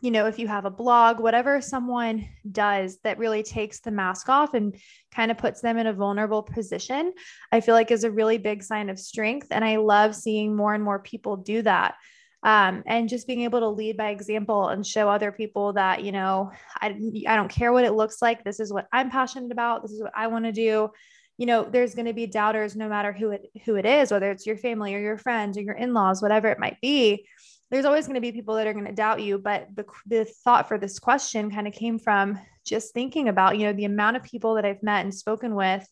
you 0.00 0.10
know, 0.10 0.26
if 0.26 0.38
you 0.38 0.48
have 0.48 0.64
a 0.64 0.70
blog, 0.70 1.20
whatever 1.20 1.60
someone 1.60 2.28
does 2.50 2.98
that 3.04 3.18
really 3.18 3.42
takes 3.42 3.80
the 3.80 3.90
mask 3.90 4.28
off 4.28 4.54
and 4.54 4.76
kind 5.14 5.30
of 5.30 5.38
puts 5.38 5.60
them 5.60 5.78
in 5.78 5.86
a 5.86 5.92
vulnerable 5.92 6.42
position, 6.42 7.12
I 7.52 7.60
feel 7.60 7.74
like 7.74 7.90
is 7.90 8.04
a 8.04 8.10
really 8.10 8.38
big 8.38 8.62
sign 8.62 8.90
of 8.90 8.98
strength. 8.98 9.48
And 9.50 9.64
I 9.64 9.76
love 9.76 10.14
seeing 10.14 10.56
more 10.56 10.74
and 10.74 10.82
more 10.82 10.98
people 10.98 11.36
do 11.36 11.62
that. 11.62 11.94
Um, 12.42 12.82
and 12.86 13.08
just 13.08 13.26
being 13.26 13.42
able 13.42 13.60
to 13.60 13.68
lead 13.68 13.96
by 13.96 14.10
example 14.10 14.68
and 14.68 14.86
show 14.86 15.08
other 15.08 15.32
people 15.32 15.72
that, 15.72 16.04
you 16.04 16.12
know, 16.12 16.52
I, 16.80 16.88
I 17.26 17.34
don't 17.36 17.48
care 17.48 17.72
what 17.72 17.84
it 17.84 17.92
looks 17.92 18.20
like. 18.20 18.44
This 18.44 18.60
is 18.60 18.72
what 18.72 18.86
I'm 18.92 19.10
passionate 19.10 19.50
about. 19.50 19.82
This 19.82 19.92
is 19.92 20.02
what 20.02 20.12
I 20.14 20.26
want 20.26 20.44
to 20.44 20.52
do. 20.52 20.90
You 21.38 21.46
know, 21.46 21.64
there's 21.64 21.94
going 21.94 22.06
to 22.06 22.12
be 22.12 22.26
doubters 22.26 22.76
no 22.76 22.88
matter 22.88 23.12
who 23.12 23.30
it, 23.30 23.46
who 23.64 23.76
it 23.76 23.86
is, 23.86 24.10
whether 24.10 24.30
it's 24.30 24.46
your 24.46 24.56
family 24.56 24.94
or 24.94 25.00
your 25.00 25.18
friends 25.18 25.58
or 25.58 25.62
your 25.62 25.74
in-laws, 25.74 26.22
whatever 26.22 26.48
it 26.48 26.58
might 26.58 26.80
be 26.80 27.26
there's 27.70 27.84
always 27.84 28.06
going 28.06 28.14
to 28.14 28.20
be 28.20 28.32
people 28.32 28.54
that 28.54 28.66
are 28.66 28.72
going 28.72 28.86
to 28.86 28.92
doubt 28.92 29.22
you 29.22 29.38
but 29.38 29.68
the, 29.74 29.84
the 30.06 30.24
thought 30.24 30.68
for 30.68 30.78
this 30.78 30.98
question 30.98 31.50
kind 31.50 31.66
of 31.66 31.72
came 31.72 31.98
from 31.98 32.38
just 32.64 32.92
thinking 32.92 33.28
about 33.28 33.58
you 33.58 33.66
know 33.66 33.72
the 33.72 33.84
amount 33.84 34.16
of 34.16 34.22
people 34.22 34.54
that 34.54 34.64
i've 34.64 34.82
met 34.82 35.04
and 35.04 35.14
spoken 35.14 35.54
with 35.54 35.86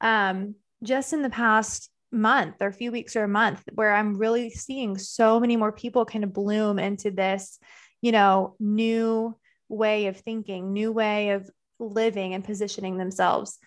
um, 0.00 0.54
just 0.82 1.12
in 1.12 1.22
the 1.22 1.30
past 1.30 1.90
month 2.10 2.56
or 2.60 2.66
a 2.66 2.72
few 2.72 2.92
weeks 2.92 3.16
or 3.16 3.24
a 3.24 3.28
month 3.28 3.62
where 3.74 3.94
i'm 3.94 4.18
really 4.18 4.50
seeing 4.50 4.98
so 4.98 5.40
many 5.40 5.56
more 5.56 5.72
people 5.72 6.04
kind 6.04 6.24
of 6.24 6.32
bloom 6.32 6.78
into 6.78 7.10
this 7.10 7.58
you 8.00 8.12
know 8.12 8.54
new 8.60 9.34
way 9.68 10.06
of 10.06 10.18
thinking 10.18 10.72
new 10.72 10.92
way 10.92 11.30
of 11.30 11.48
living 11.82 12.34
and 12.34 12.44
positioning 12.44 12.96
themselves. 12.96 13.58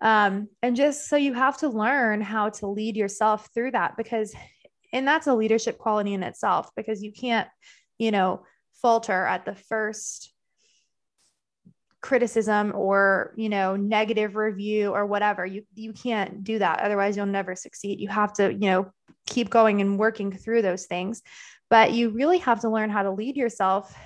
Um, 0.00 0.48
and 0.62 0.74
just 0.74 1.08
so 1.08 1.16
you 1.16 1.32
have 1.34 1.58
to 1.58 1.68
learn 1.68 2.20
how 2.20 2.50
to 2.50 2.66
lead 2.66 2.96
yourself 2.96 3.48
through 3.54 3.70
that 3.72 3.96
because 3.96 4.34
and 4.92 5.06
that's 5.06 5.26
a 5.26 5.34
leadership 5.34 5.78
quality 5.78 6.14
in 6.14 6.22
itself 6.22 6.70
because 6.76 7.02
you 7.02 7.12
can't 7.12 7.48
you 7.98 8.10
know 8.10 8.44
falter 8.80 9.24
at 9.24 9.44
the 9.44 9.54
first 9.54 10.32
criticism 12.02 12.72
or 12.74 13.32
you 13.36 13.48
know 13.48 13.76
negative 13.76 14.36
review 14.36 14.90
or 14.90 15.06
whatever. 15.06 15.46
You 15.46 15.62
you 15.74 15.92
can't 15.92 16.44
do 16.44 16.58
that. 16.58 16.80
Otherwise 16.80 17.16
you'll 17.16 17.26
never 17.26 17.54
succeed. 17.54 18.00
You 18.00 18.08
have 18.08 18.32
to 18.34 18.52
you 18.52 18.68
know 18.70 18.92
keep 19.26 19.48
going 19.48 19.80
and 19.80 19.98
working 19.98 20.32
through 20.32 20.62
those 20.62 20.86
things. 20.86 21.22
But 21.70 21.92
you 21.92 22.10
really 22.10 22.38
have 22.38 22.60
to 22.60 22.68
learn 22.68 22.90
how 22.90 23.04
to 23.04 23.12
lead 23.12 23.36
yourself 23.36 23.96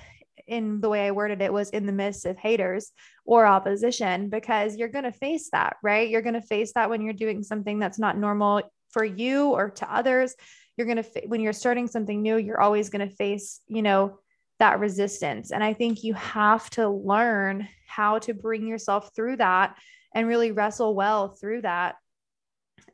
in 0.47 0.79
the 0.79 0.87
way 0.87 1.05
I 1.05 1.11
worded 1.11 1.41
it 1.41 1.51
was 1.51 1.71
in 1.71 1.85
the 1.85 1.91
midst 1.91 2.25
of 2.25 2.37
haters 2.37 2.91
or 3.25 3.45
opposition 3.45 4.29
because 4.29 4.77
you're 4.77 4.87
going 4.87 5.03
to 5.03 5.11
face 5.11 5.49
that, 5.51 5.75
right? 5.83 6.07
You're 6.09 6.21
going 6.21 6.35
to 6.35 6.41
face 6.41 6.71
that 6.75 6.89
when 6.89 7.01
you're 7.01 7.13
doing 7.13 7.43
something 7.43 7.79
that's 7.79 7.99
not 7.99 8.17
normal 8.17 8.61
for 8.91 9.03
you 9.03 9.47
or 9.47 9.71
to 9.71 9.93
others 9.93 10.35
you're 10.77 10.87
going 10.87 11.03
to 11.03 11.21
when 11.25 11.41
you're 11.41 11.53
starting 11.53 11.87
something 11.87 12.21
new 12.21 12.37
you're 12.37 12.61
always 12.61 12.89
going 12.89 13.07
to 13.07 13.13
face 13.13 13.61
you 13.67 13.81
know 13.81 14.19
that 14.59 14.79
resistance. 14.79 15.51
And 15.51 15.63
I 15.63 15.73
think 15.73 16.03
you 16.03 16.13
have 16.15 16.69
to 16.71 16.89
learn 16.89 17.67
how 17.87 18.19
to 18.19 18.33
bring 18.33 18.67
yourself 18.67 19.11
through 19.15 19.37
that 19.37 19.77
and 20.15 20.27
really 20.27 20.51
wrestle 20.51 20.95
well 20.95 21.29
through 21.29 21.61
that 21.61 21.95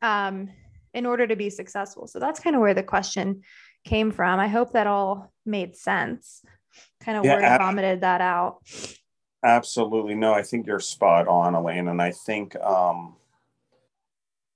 um, 0.02 0.50
in 0.94 1.06
order 1.06 1.26
to 1.26 1.36
be 1.36 1.50
successful. 1.50 2.08
So 2.08 2.20
that's 2.20 2.40
kind 2.40 2.56
of 2.56 2.62
where 2.62 2.74
the 2.74 2.84
question 2.84 3.42
came 3.86 4.12
from. 4.12 4.40
I 4.40 4.48
hope 4.48 4.74
that 4.74 4.88
all 4.88 5.32
made 5.46 5.76
sense. 5.76 6.44
Kind 7.02 7.18
of 7.18 7.26
yeah, 7.26 7.36
word 7.36 7.44
ab- 7.44 7.62
vomited 7.62 8.02
that 8.02 8.22
out. 8.22 8.58
Absolutely. 9.44 10.16
No, 10.16 10.34
I 10.34 10.42
think 10.42 10.68
you're 10.68 10.80
spot 10.80 11.28
on, 11.28 11.54
Elaine. 11.54 11.88
And 11.88 12.02
I 12.02 12.12
think 12.12 12.56
um, 12.58 13.16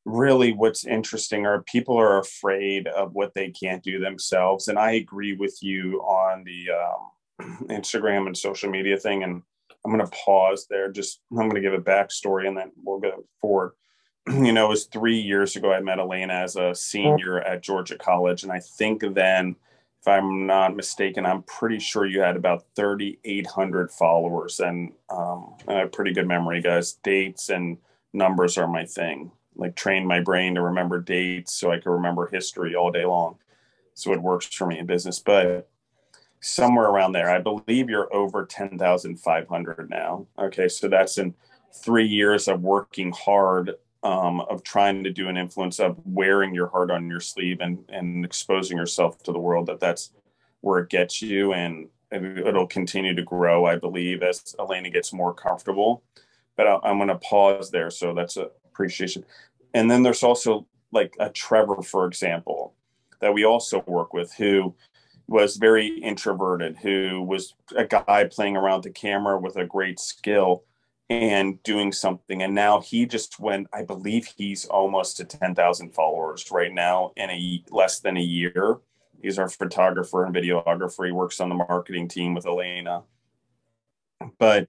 really 0.08 0.54
what's 0.54 0.86
interesting 0.86 1.46
are 1.46 1.64
people 1.64 2.00
are 2.00 2.20
afraid 2.20 2.88
of 2.88 3.14
what 3.14 3.34
they 3.34 3.50
can't 3.50 3.84
do 3.84 4.00
themselves. 4.00 4.70
And 4.70 4.80
I 4.80 4.92
agree 4.92 5.34
with 5.34 5.58
you 5.62 6.00
on 6.00 6.46
the 6.46 6.70
um, 6.72 7.68
Instagram 7.70 8.26
and 8.26 8.38
social 8.38 8.70
media 8.70 8.98
thing. 8.98 9.24
And 9.24 9.44
I'm 9.86 9.92
going 9.92 10.06
to 10.06 10.18
pause 10.26 10.66
there. 10.70 10.90
Just 10.90 11.20
I'm 11.32 11.50
going 11.50 11.56
to 11.56 11.62
give 11.62 11.74
a 11.74 11.80
backstory 11.80 12.48
and 12.48 12.56
then 12.56 12.72
we'll 12.82 13.00
go 13.00 13.26
forward. 13.42 13.74
you 14.30 14.54
know, 14.54 14.68
it 14.68 14.70
was 14.70 14.86
three 14.86 15.20
years 15.20 15.58
ago 15.58 15.74
I 15.74 15.82
met 15.82 16.00
Elena 16.00 16.34
as 16.34 16.56
a 16.56 16.74
senior 16.74 17.42
at 17.42 17.62
Georgia 17.62 17.98
College. 17.98 18.44
And 18.44 18.52
I 18.52 18.60
think 18.60 19.04
then 19.14 19.58
if 20.02 20.08
I'm 20.08 20.48
not 20.48 20.76
mistaken, 20.76 21.26
I'm 21.26 21.44
pretty 21.44 21.80
sure 21.80 22.06
you 22.06 22.22
had 22.22 22.38
about 22.38 22.64
3,800 22.78 23.92
followers, 23.92 24.60
and 24.60 24.94
um, 25.10 25.56
I 25.68 25.74
have 25.74 25.92
pretty 25.92 26.14
good 26.14 26.28
memory, 26.28 26.62
guys. 26.62 26.94
Dates 27.04 27.50
and 27.50 27.78
numbers 28.14 28.58
are 28.58 28.68
my 28.68 28.86
thing. 28.86 29.32
Like 29.58 29.76
train 29.76 30.06
my 30.06 30.22
brain 30.22 30.56
to 30.56 30.62
remember 30.62 31.02
dates 31.02 31.54
so 31.54 31.72
I 31.72 31.80
can 31.80 31.92
remember 31.92 32.28
history 32.28 32.76
all 32.76 32.92
day 32.92 33.06
long. 33.06 33.38
So 33.94 34.14
it 34.14 34.22
works 34.22 34.46
for 34.46 34.68
me 34.68 34.80
in 34.80 34.86
business. 34.86 35.20
But 35.20 35.70
somewhere 36.40 36.88
around 36.88 37.14
there, 37.14 37.30
I 37.30 37.40
believe 37.40 37.90
you're 37.90 38.14
over 38.14 38.46
10,500 38.46 39.90
now. 39.90 40.28
Okay, 40.38 40.68
so 40.68 40.88
that's 40.88 41.18
in 41.18 41.34
three 41.74 42.08
years 42.08 42.48
of 42.48 42.62
working 42.62 43.12
hard 43.12 43.76
um, 44.04 44.42
of 44.42 44.64
trying 44.64 45.04
to 45.04 45.12
do 45.12 45.28
an 45.28 45.38
influence 45.38 45.80
of 45.80 45.98
wearing 46.06 46.54
your 46.54 46.68
heart 46.68 46.92
on 46.92 47.10
your 47.10 47.20
sleeve 47.20 47.60
and 47.62 47.84
and 47.90 48.24
exposing 48.24 48.78
yourself 48.78 49.22
to 49.24 49.32
the 49.32 49.40
world 49.40 49.66
that 49.68 49.80
that's 49.80 50.12
where 50.62 50.80
it 50.80 50.90
gets 50.90 51.22
you 51.22 51.54
and 51.54 51.90
it'll 52.12 52.68
continue 52.68 53.14
to 53.14 53.24
grow 53.24 53.66
i 53.66 53.76
believe 53.76 54.24
as 54.24 54.56
elena 54.60 54.90
gets 54.90 55.12
more 55.12 55.34
comfortable 55.34 56.04
but 56.56 56.68
i'm 56.84 56.98
going 56.98 57.10
to 57.10 57.18
pause 57.18 57.70
there 57.72 57.90
so 57.90 58.14
that's 58.14 58.38
a 58.38 58.50
appreciation 58.78 59.26
and 59.74 59.90
then 59.90 60.04
there's 60.04 60.24
also 60.24 60.68
like 60.92 61.16
a 61.20 61.30
trevor 61.30 61.82
for 61.82 62.06
example 62.06 62.74
that 63.20 63.34
we 63.34 63.44
also 63.44 63.84
work 63.88 64.14
with 64.14 64.32
who 64.34 64.74
was 65.28 65.58
very 65.58 65.88
introverted 65.88 66.78
who 66.78 67.22
was 67.24 67.56
a 67.76 67.86
guy 67.86 68.24
playing 68.32 68.56
around 68.56 68.84
the 68.84 68.90
camera 68.90 69.40
with 69.40 69.58
a 69.58 69.66
great 69.66 70.00
skill 70.00 70.64
and 71.10 71.62
doing 71.64 71.92
something. 71.92 72.42
And 72.44 72.54
now 72.54 72.82
he 72.82 73.06
just 73.06 73.40
went, 73.40 73.68
I 73.74 73.84
believe 73.84 74.28
he's 74.38 74.66
almost 74.66 75.18
to 75.18 75.26
10,000 75.26 75.94
followers 75.94 76.52
right 76.52 76.74
now 76.74 77.12
in 77.16 77.30
a 77.30 77.64
less 77.70 78.00
than 78.00 78.18
a 78.18 78.22
year. 78.22 78.78
He's 79.22 79.40
our 79.40 79.50
photographer 79.50 80.26
and 80.26 80.36
videographer. 80.36 81.06
He 81.06 81.12
works 81.12 81.40
on 81.40 81.50
the 81.50 81.56
marketing 81.56 82.08
team 82.08 82.34
with 82.34 82.46
Elena. 82.46 83.04
But 84.38 84.68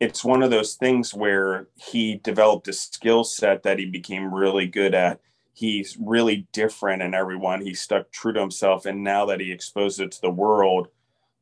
it's 0.00 0.24
one 0.24 0.42
of 0.42 0.50
those 0.50 0.74
things 0.74 1.12
where 1.12 1.68
he 1.74 2.16
developed 2.16 2.68
a 2.68 2.72
skill 2.72 3.24
set 3.24 3.64
that 3.64 3.78
he 3.78 3.86
became 3.86 4.32
really 4.32 4.66
good 4.66 4.94
at. 4.94 5.20
He's 5.54 5.96
really 6.00 6.46
different 6.52 7.02
in 7.02 7.14
everyone. 7.14 7.60
He 7.60 7.74
stuck 7.74 8.10
true 8.12 8.32
to 8.32 8.40
himself. 8.40 8.86
And 8.86 9.02
now 9.02 9.26
that 9.26 9.40
he 9.40 9.50
exposed 9.50 10.00
it 10.00 10.12
to 10.12 10.20
the 10.20 10.30
world, 10.30 10.88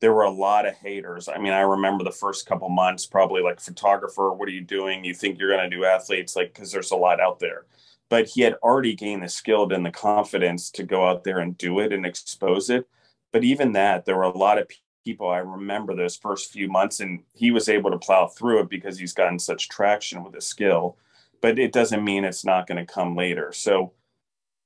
there 0.01 0.15
were 0.15 0.23
a 0.23 0.31
lot 0.31 0.67
of 0.67 0.75
haters. 0.75 1.29
I 1.29 1.39
mean, 1.39 1.53
I 1.53 1.61
remember 1.61 2.03
the 2.03 2.11
first 2.11 2.47
couple 2.47 2.69
months, 2.71 3.07
probably 3.07 3.43
like 3.43 3.61
photographer, 3.61 4.33
what 4.33 4.49
are 4.49 4.53
you 4.53 4.63
doing? 4.63 5.05
You 5.05 5.13
think 5.13 5.39
you're 5.39 5.55
going 5.55 5.71
to 5.71 5.77
do 5.77 5.85
athletes? 5.85 6.35
Like, 6.35 6.55
because 6.55 6.73
there's 6.73 6.93
a 6.93 6.97
lot 6.97 7.21
out 7.21 7.39
there. 7.41 7.67
But 8.09 8.27
he 8.27 8.41
had 8.41 8.55
already 8.63 8.95
gained 8.95 9.23
the 9.23 9.29
skill 9.29 9.71
and 9.71 9.85
the 9.85 9.91
confidence 9.91 10.71
to 10.73 10.83
go 10.83 11.07
out 11.07 11.25
there 11.25 11.41
and 11.41 11.59
do 11.59 11.81
it 11.81 11.93
and 11.93 12.07
expose 12.07 12.71
it. 12.71 12.89
But 13.33 13.45
even 13.45 13.73
that, 13.73 14.07
there 14.07 14.17
were 14.17 14.23
a 14.23 14.37
lot 14.37 14.59
of 14.59 14.69
people. 15.07 15.31
I 15.31 15.39
remember 15.39 15.95
those 15.95 16.17
first 16.17 16.53
few 16.53 16.69
months, 16.69 17.01
and 17.01 17.23
he 17.33 17.53
was 17.53 17.69
able 17.69 17.93
to 17.93 17.99
plow 17.99 18.27
through 18.27 18.61
it 18.61 18.69
because 18.69 18.99
he's 18.99 19.15
gotten 19.15 19.39
such 19.39 19.69
traction 19.69 20.25
with 20.25 20.35
his 20.35 20.45
skill. 20.45 20.99
But 21.41 21.59
it 21.59 21.73
doesn't 21.73 22.05
mean 22.05 22.25
it's 22.25 22.45
not 22.45 22.67
going 22.67 22.85
to 22.85 22.93
come 22.93 23.17
later. 23.17 23.53
So 23.53 23.93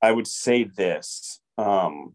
I 0.01 0.11
would 0.11 0.27
say 0.27 0.65
this. 0.65 1.41
Um, 1.59 2.15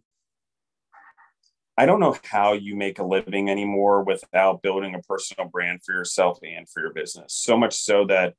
I 1.78 1.86
don't 1.86 2.00
know 2.00 2.18
how 2.24 2.54
you 2.54 2.76
make 2.76 3.00
a 3.00 3.06
living 3.06 3.50
anymore 3.50 4.04
without 4.04 4.64
building 4.64 4.96
a 4.96 5.02
personal 5.04 5.48
brand 5.50 5.82
for 5.86 5.94
yourself 5.94 6.40
and 6.42 6.68
for 6.68 6.82
your 6.82 6.94
business. 6.94 7.34
So 7.34 7.58
much 7.58 7.76
so 7.76 8.06
that, 8.08 8.34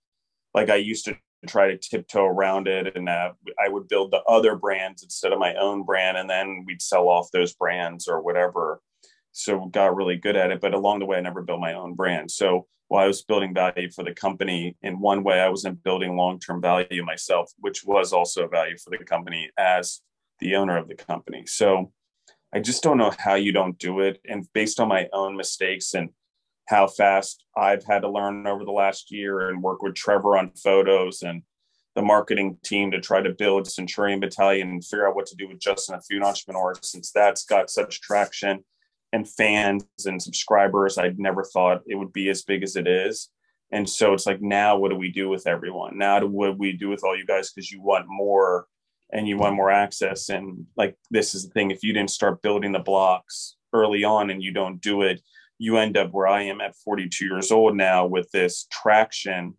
like, 0.52 0.70
I 0.70 0.76
used 0.76 1.04
to 1.04 1.16
try 1.46 1.68
to 1.68 1.76
tiptoe 1.76 2.24
around 2.24 2.66
it, 2.66 2.96
and 2.96 3.08
uh, 3.08 3.32
I 3.62 3.68
would 3.68 3.86
build 3.86 4.10
the 4.10 4.22
other 4.22 4.56
brands 4.56 5.04
instead 5.04 5.32
of 5.32 5.38
my 5.38 5.54
own 5.54 5.84
brand, 5.84 6.16
and 6.16 6.28
then 6.28 6.64
we'd 6.66 6.82
sell 6.82 7.08
off 7.08 7.30
those 7.30 7.54
brands 7.54 8.08
or 8.08 8.20
whatever. 8.20 8.80
So 9.36 9.66
got 9.66 9.94
really 9.94 10.16
good 10.16 10.34
at 10.34 10.50
it, 10.50 10.62
but 10.62 10.72
along 10.72 11.00
the 11.00 11.04
way, 11.04 11.18
I 11.18 11.20
never 11.20 11.42
built 11.42 11.60
my 11.60 11.74
own 11.74 11.94
brand. 11.94 12.30
So 12.30 12.66
while 12.88 13.04
I 13.04 13.06
was 13.06 13.22
building 13.22 13.52
value 13.52 13.90
for 13.90 14.02
the 14.02 14.14
company, 14.14 14.76
in 14.82 14.98
one 14.98 15.22
way, 15.22 15.40
I 15.40 15.50
wasn't 15.50 15.82
building 15.82 16.16
long-term 16.16 16.62
value 16.62 17.04
myself, 17.04 17.52
which 17.58 17.84
was 17.84 18.14
also 18.14 18.48
value 18.48 18.78
for 18.78 18.90
the 18.90 19.04
company 19.04 19.50
as 19.58 20.00
the 20.38 20.56
owner 20.56 20.78
of 20.78 20.88
the 20.88 20.94
company. 20.94 21.44
So 21.46 21.92
I 22.54 22.60
just 22.60 22.82
don't 22.82 22.96
know 22.96 23.12
how 23.18 23.34
you 23.34 23.52
don't 23.52 23.78
do 23.78 24.00
it. 24.00 24.20
And 24.26 24.50
based 24.54 24.80
on 24.80 24.88
my 24.88 25.06
own 25.12 25.36
mistakes 25.36 25.92
and 25.92 26.10
how 26.68 26.86
fast 26.86 27.44
I've 27.56 27.84
had 27.84 28.00
to 28.00 28.10
learn 28.10 28.46
over 28.46 28.64
the 28.64 28.72
last 28.72 29.10
year 29.10 29.50
and 29.50 29.62
work 29.62 29.82
with 29.82 29.94
Trevor 29.96 30.38
on 30.38 30.52
photos 30.52 31.20
and 31.20 31.42
the 31.94 32.02
marketing 32.02 32.56
team 32.64 32.90
to 32.92 33.00
try 33.00 33.20
to 33.20 33.34
build 33.34 33.70
Centurion 33.70 34.20
Battalion 34.20 34.68
and 34.70 34.84
figure 34.84 35.06
out 35.06 35.14
what 35.14 35.26
to 35.26 35.36
do 35.36 35.46
with 35.46 35.60
Justin 35.60 35.94
a 35.94 36.00
Food 36.00 36.22
Entrepreneur 36.22 36.74
since 36.82 37.12
that's 37.12 37.44
got 37.44 37.68
such 37.68 38.00
traction 38.00 38.64
and 39.12 39.28
fans 39.28 39.84
and 40.06 40.20
subscribers. 40.20 40.98
I'd 40.98 41.18
never 41.18 41.44
thought 41.44 41.82
it 41.86 41.96
would 41.96 42.12
be 42.12 42.28
as 42.28 42.42
big 42.42 42.62
as 42.62 42.76
it 42.76 42.86
is. 42.86 43.30
And 43.72 43.88
so 43.88 44.12
it's 44.12 44.26
like, 44.26 44.40
now 44.40 44.76
what 44.76 44.90
do 44.90 44.96
we 44.96 45.10
do 45.10 45.28
with 45.28 45.46
everyone? 45.46 45.98
Now 45.98 46.24
what 46.24 46.52
do 46.52 46.56
we 46.58 46.72
do 46.72 46.88
with 46.88 47.02
all 47.04 47.16
you 47.16 47.26
guys? 47.26 47.52
Because 47.52 47.70
you 47.70 47.80
want 47.80 48.06
more 48.08 48.66
and 49.12 49.26
you 49.26 49.36
want 49.36 49.56
more 49.56 49.70
access. 49.70 50.28
And 50.28 50.66
like 50.76 50.96
this 51.10 51.34
is 51.34 51.44
the 51.44 51.50
thing, 51.50 51.70
if 51.70 51.82
you 51.82 51.92
didn't 51.92 52.10
start 52.10 52.42
building 52.42 52.72
the 52.72 52.78
blocks 52.78 53.56
early 53.72 54.04
on 54.04 54.30
and 54.30 54.42
you 54.42 54.52
don't 54.52 54.80
do 54.80 55.02
it, 55.02 55.20
you 55.58 55.78
end 55.78 55.96
up 55.96 56.12
where 56.12 56.26
I 56.26 56.42
am 56.42 56.60
at 56.60 56.76
42 56.76 57.24
years 57.24 57.50
old 57.50 57.76
now 57.76 58.06
with 58.06 58.30
this 58.30 58.66
traction 58.70 59.54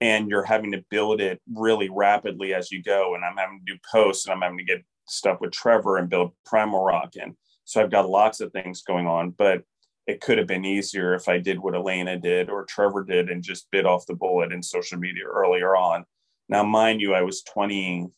and 0.00 0.28
you're 0.28 0.44
having 0.44 0.72
to 0.72 0.84
build 0.90 1.20
it 1.20 1.40
really 1.52 1.88
rapidly 1.90 2.54
as 2.54 2.70
you 2.70 2.82
go. 2.82 3.14
And 3.14 3.24
I'm 3.24 3.36
having 3.36 3.60
to 3.64 3.72
do 3.72 3.78
posts 3.90 4.26
and 4.26 4.32
I'm 4.32 4.42
having 4.42 4.58
to 4.58 4.64
get 4.64 4.84
stuff 5.08 5.40
with 5.40 5.52
Trevor 5.52 5.98
and 5.98 6.08
build 6.08 6.32
Primal 6.44 6.84
Rock. 6.84 7.14
And 7.20 7.34
so 7.64 7.80
I've 7.80 7.90
got 7.90 8.08
lots 8.08 8.40
of 8.40 8.52
things 8.52 8.82
going 8.82 9.06
on, 9.06 9.30
but 9.30 9.62
it 10.06 10.20
could 10.20 10.38
have 10.38 10.46
been 10.46 10.64
easier 10.64 11.14
if 11.14 11.28
I 11.28 11.38
did 11.38 11.58
what 11.60 11.74
Elena 11.74 12.18
did 12.18 12.50
or 12.50 12.64
Trevor 12.64 13.04
did 13.04 13.30
and 13.30 13.42
just 13.42 13.70
bit 13.70 13.86
off 13.86 14.06
the 14.06 14.14
bullet 14.14 14.52
in 14.52 14.62
social 14.62 14.98
media 14.98 15.24
earlier 15.24 15.76
on. 15.76 16.04
Now, 16.48 16.64
mind 16.64 17.00
you, 17.00 17.14
I 17.14 17.22
was 17.22 17.42
20, 17.42 18.10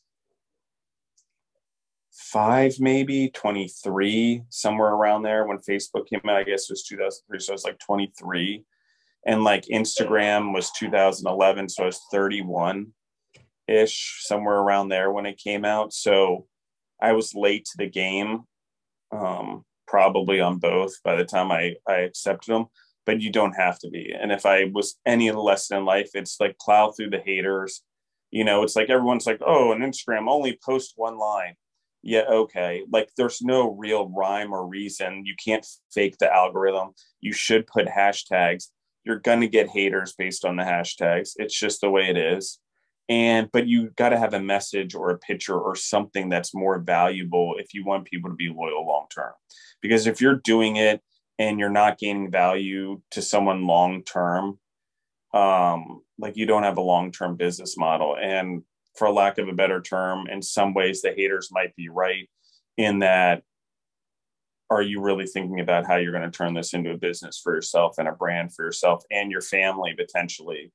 five, 2.13 2.79
maybe 2.79 3.29
23, 3.31 4.43
somewhere 4.49 4.91
around 4.91 5.23
there 5.23 5.47
when 5.47 5.59
Facebook 5.59 6.07
came 6.07 6.21
out. 6.25 6.37
I 6.37 6.45
guess 6.45 6.65
it 6.65 6.73
was 6.73 6.85
2003. 6.85 7.39
So 7.41 7.53
I 7.53 7.55
was 7.55 7.65
like 7.65 7.79
23. 7.79 8.65
And 9.27 9.45
like 9.45 9.65
Instagram 9.67 10.53
was 10.53 10.71
2011. 10.73 11.69
So 11.69 11.85
I 11.85 11.87
was 11.87 12.01
31 12.11 12.93
ish, 13.69 14.21
somewhere 14.23 14.57
around 14.57 14.89
there 14.89 15.13
when 15.13 15.27
it 15.27 15.39
came 15.39 15.65
out. 15.65 15.93
So 15.93 16.47
I 17.01 17.13
was 17.13 17.35
late 17.35 17.65
to 17.67 17.79
the 17.79 17.89
game, 17.89 18.45
um, 19.13 19.65
probably 19.87 20.41
on 20.41 20.59
both 20.59 21.03
by 21.03 21.17
the 21.17 21.25
time 21.25 21.53
I, 21.53 21.77
I 21.87 21.99
accepted 21.99 22.55
them. 22.55 22.67
But 23.05 23.21
you 23.21 23.33
don't 23.33 23.55
have 23.55 23.81
to 23.81 23.91
be. 23.91 24.15
And 24.19 24.31
if 24.31 24.47
I 24.47 24.71
was 24.73 24.95
any 25.05 25.33
lesson 25.33 25.79
in 25.79 25.85
life, 25.85 26.11
it's 26.15 26.39
like 26.39 26.57
plow 26.61 26.93
through 26.93 27.11
the 27.11 27.19
haters. 27.19 27.83
You 28.31 28.45
know, 28.45 28.63
it's 28.63 28.77
like 28.77 28.91
everyone's 28.91 29.27
like, 29.27 29.41
oh, 29.45 29.73
an 29.73 29.81
Instagram 29.81 30.31
only 30.31 30.57
post 30.65 30.93
one 30.95 31.19
line 31.19 31.57
yeah, 32.03 32.25
okay. 32.29 32.83
Like 32.93 33.11
there's 33.17 33.41
no 33.43 33.71
real 33.71 34.09
rhyme 34.09 34.53
or 34.53 34.67
reason. 34.67 35.25
You 35.25 35.35
can't 35.43 35.67
fake 35.93 36.19
the 36.19 36.33
algorithm. 36.33 36.91
You 37.21 37.33
should 37.33 37.67
put 37.67 37.87
hashtags. 37.87 38.67
You're 39.05 39.21
going 39.21 39.41
to 39.41 39.49
get 39.49 39.69
haters 39.69 40.13
based 40.13 40.45
on 40.45 40.57
the 40.57 40.65
hashtags. 40.65 41.31
It's 41.37 41.59
just 41.59 41.81
the 41.81 41.91
way 41.91 42.09
it 42.09 42.17
is. 42.17 42.59
And, 43.13 43.51
but 43.53 43.67
you 43.67 43.91
got 43.91 44.09
to 44.09 44.19
have 44.19 44.33
a 44.33 44.41
message 44.41 44.95
or 44.95 45.11
a 45.11 45.19
picture 45.19 45.59
or 45.59 45.77
something 45.77 46.31
that's 46.31 46.55
more 46.55 46.79
valuable 46.79 47.57
if 47.59 47.75
you 47.75 47.85
want 47.85 48.07
people 48.07 48.31
to 48.31 48.37
be 48.37 48.49
loyal 48.49 48.87
long 48.87 49.07
term. 49.15 49.33
Because 49.83 50.07
if 50.07 50.23
you're 50.23 50.37
doing 50.37 50.77
it 50.77 51.03
and 51.39 51.59
you're 51.59 51.69
not 51.69 51.99
gaining 51.99 52.31
value 52.31 53.03
to 53.11 53.21
someone 53.21 53.67
long 53.67 54.03
term, 54.03 54.59
um, 55.35 56.01
like 56.19 56.39
you 56.39 56.47
don't 56.47 56.63
have 56.63 56.79
a 56.79 56.83
long 56.83 57.13
term 57.13 57.37
business 57.37 57.77
model. 57.77 58.17
And 58.17 58.63
for 58.97 59.11
lack 59.11 59.37
of 59.39 59.49
a 59.49 59.53
better 59.53 59.81
term. 59.81 60.27
In 60.27 60.43
some 60.43 60.75
ways, 60.75 61.03
the 61.03 61.13
haters 61.13 61.51
might 61.51 61.75
be 61.77 61.89
right 61.89 62.29
in 62.77 63.01
that 63.01 63.43
are 64.71 64.83
you 64.83 65.03
really 65.03 65.27
thinking 65.27 65.61
about 65.61 65.87
how 65.87 65.97
you're 65.97 66.13
going 66.13 66.31
to 66.31 66.37
turn 66.37 66.55
this 66.55 66.73
into 66.73 66.93
a 66.93 66.97
business 66.97 67.39
for 67.39 67.55
yourself 67.55 67.97
and 67.99 68.09
a 68.09 68.13
brand 68.13 68.55
for 68.55 68.65
yourself 68.65 69.05
and 69.11 69.31
your 69.31 69.43
family 69.43 69.93
potentially 69.95 70.73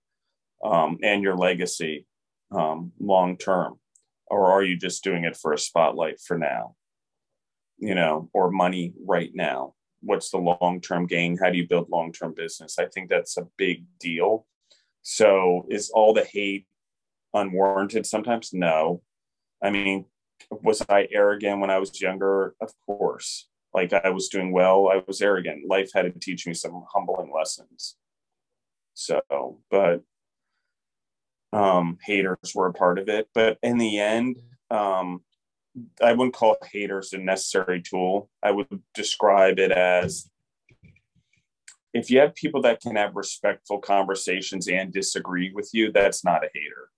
um, 0.63 0.99
and 1.01 1.23
your 1.23 1.35
legacy 1.35 2.05
um, 2.51 2.91
long 2.99 3.37
term 3.37 3.79
or 4.29 4.51
are 4.51 4.63
you 4.63 4.77
just 4.77 5.03
doing 5.03 5.23
it 5.23 5.35
for 5.35 5.53
a 5.53 5.57
spotlight 5.57 6.19
for 6.19 6.37
now? 6.37 6.75
You 7.77 7.95
know 7.95 8.29
or 8.33 8.51
money 8.51 8.93
right 9.05 9.31
now? 9.33 9.73
What's 10.01 10.31
the 10.31 10.37
long 10.37 10.81
term 10.81 11.07
gain? 11.07 11.37
How 11.37 11.49
do 11.49 11.57
you 11.57 11.67
build 11.67 11.89
long 11.89 12.11
term 12.11 12.33
business? 12.35 12.79
I 12.79 12.85
think 12.87 13.09
that's 13.09 13.37
a 13.37 13.47
big 13.57 13.85
deal. 13.99 14.45
So 15.01 15.65
is 15.69 15.89
all 15.89 16.13
the 16.13 16.23
hate 16.25 16.65
unwarranted 17.33 18.05
sometimes? 18.05 18.53
No. 18.53 19.01
I 19.63 19.69
mean 19.69 20.05
was 20.51 20.85
i 20.87 21.07
arrogant 21.11 21.59
when 21.59 21.69
i 21.69 21.79
was 21.79 22.01
younger? 22.01 22.55
Of 22.61 22.71
course. 22.85 23.47
Like 23.73 23.93
i 23.93 24.09
was 24.09 24.29
doing 24.29 24.51
well 24.51 24.89
i 24.89 25.01
was 25.07 25.21
arrogant. 25.21 25.67
Life 25.67 25.91
had 25.93 26.13
to 26.13 26.19
teach 26.19 26.47
me 26.47 26.53
some 26.53 26.83
humbling 26.93 27.31
lessons. 27.33 27.95
So 28.93 29.21
but 29.69 30.01
um 31.57 31.97
haters 32.03 32.53
were 32.55 32.67
a 32.67 32.73
part 32.73 32.99
of 32.99 33.09
it 33.09 33.27
but 33.33 33.57
in 33.63 33.77
the 33.77 33.99
end 33.99 34.37
um 34.69 35.21
I 36.01 36.13
wouldn't 36.13 36.35
call 36.35 36.57
haters 36.71 37.13
a 37.13 37.17
necessary 37.17 37.81
tool. 37.81 38.29
I 38.41 38.51
would 38.51 38.81
describe 38.93 39.59
it 39.59 39.71
as 39.71 40.29
if 41.93 42.11
you 42.11 42.19
have 42.19 42.35
people 42.35 42.61
that 42.63 42.81
can 42.81 42.95
have 42.95 43.15
respectful 43.15 43.79
conversations 43.79 44.67
and 44.67 44.93
disagree 44.93 45.51
with 45.51 45.69
you, 45.73 45.91
that's 45.91 46.23
not 46.23 46.43
a 46.43 46.49
hater. 46.53 46.89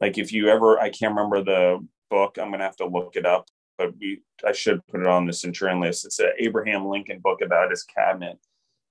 Like 0.00 0.18
if 0.18 0.32
you 0.32 0.48
ever, 0.48 0.78
I 0.78 0.90
can't 0.90 1.14
remember 1.14 1.42
the 1.42 1.86
book, 2.10 2.38
I'm 2.38 2.50
gonna 2.50 2.64
have 2.64 2.76
to 2.76 2.86
look 2.86 3.16
it 3.16 3.26
up, 3.26 3.48
but 3.78 3.96
we, 3.98 4.22
I 4.46 4.52
should 4.52 4.86
put 4.88 5.00
it 5.00 5.06
on 5.06 5.26
the 5.26 5.32
Centurion 5.32 5.80
list. 5.80 6.04
It's 6.04 6.20
an 6.20 6.32
Abraham 6.38 6.86
Lincoln 6.86 7.20
book 7.20 7.40
about 7.40 7.70
his 7.70 7.82
cabinet, 7.84 8.38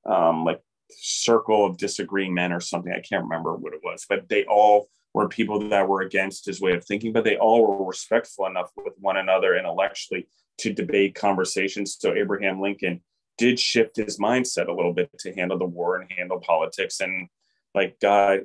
um, 0.06 0.44
like 0.44 0.62
Circle 0.92 1.66
of 1.66 1.78
Disagreeing 1.78 2.34
Men 2.34 2.52
or 2.52 2.60
something. 2.60 2.94
I 2.94 3.02
can't 3.02 3.24
remember 3.24 3.56
what 3.56 3.74
it 3.74 3.82
was, 3.84 4.06
but 4.08 4.30
they 4.30 4.46
all 4.46 4.90
were 5.14 5.30
people 5.30 5.70
that 5.70 5.88
were 5.88 6.02
against 6.02 6.46
his 6.46 6.60
way 6.60 6.74
of 6.74 6.84
thinking, 6.84 7.14
but 7.14 7.24
they 7.24 7.38
all 7.38 7.66
were 7.66 7.86
respectful 7.86 8.48
enough 8.48 8.72
with 8.76 8.94
one 9.00 9.18
another 9.18 9.56
intellectually 9.56 10.28
to 10.58 10.74
debate 10.74 11.16
conversations. 11.16 11.98
So 12.00 12.14
Abraham 12.14 12.60
Lincoln 12.60 13.02
did 13.38 13.60
shift 13.60 13.96
his 13.96 14.20
mindset 14.20 14.68
a 14.68 14.74
little 14.74 14.94
bit 14.94 15.10
to 15.20 15.34
handle 15.34 15.58
the 15.58 15.66
war 15.66 15.98
and 15.98 16.12
handle 16.12 16.40
politics. 16.40 17.00
And 17.00 17.28
like 17.74 18.00
God, 18.00 18.42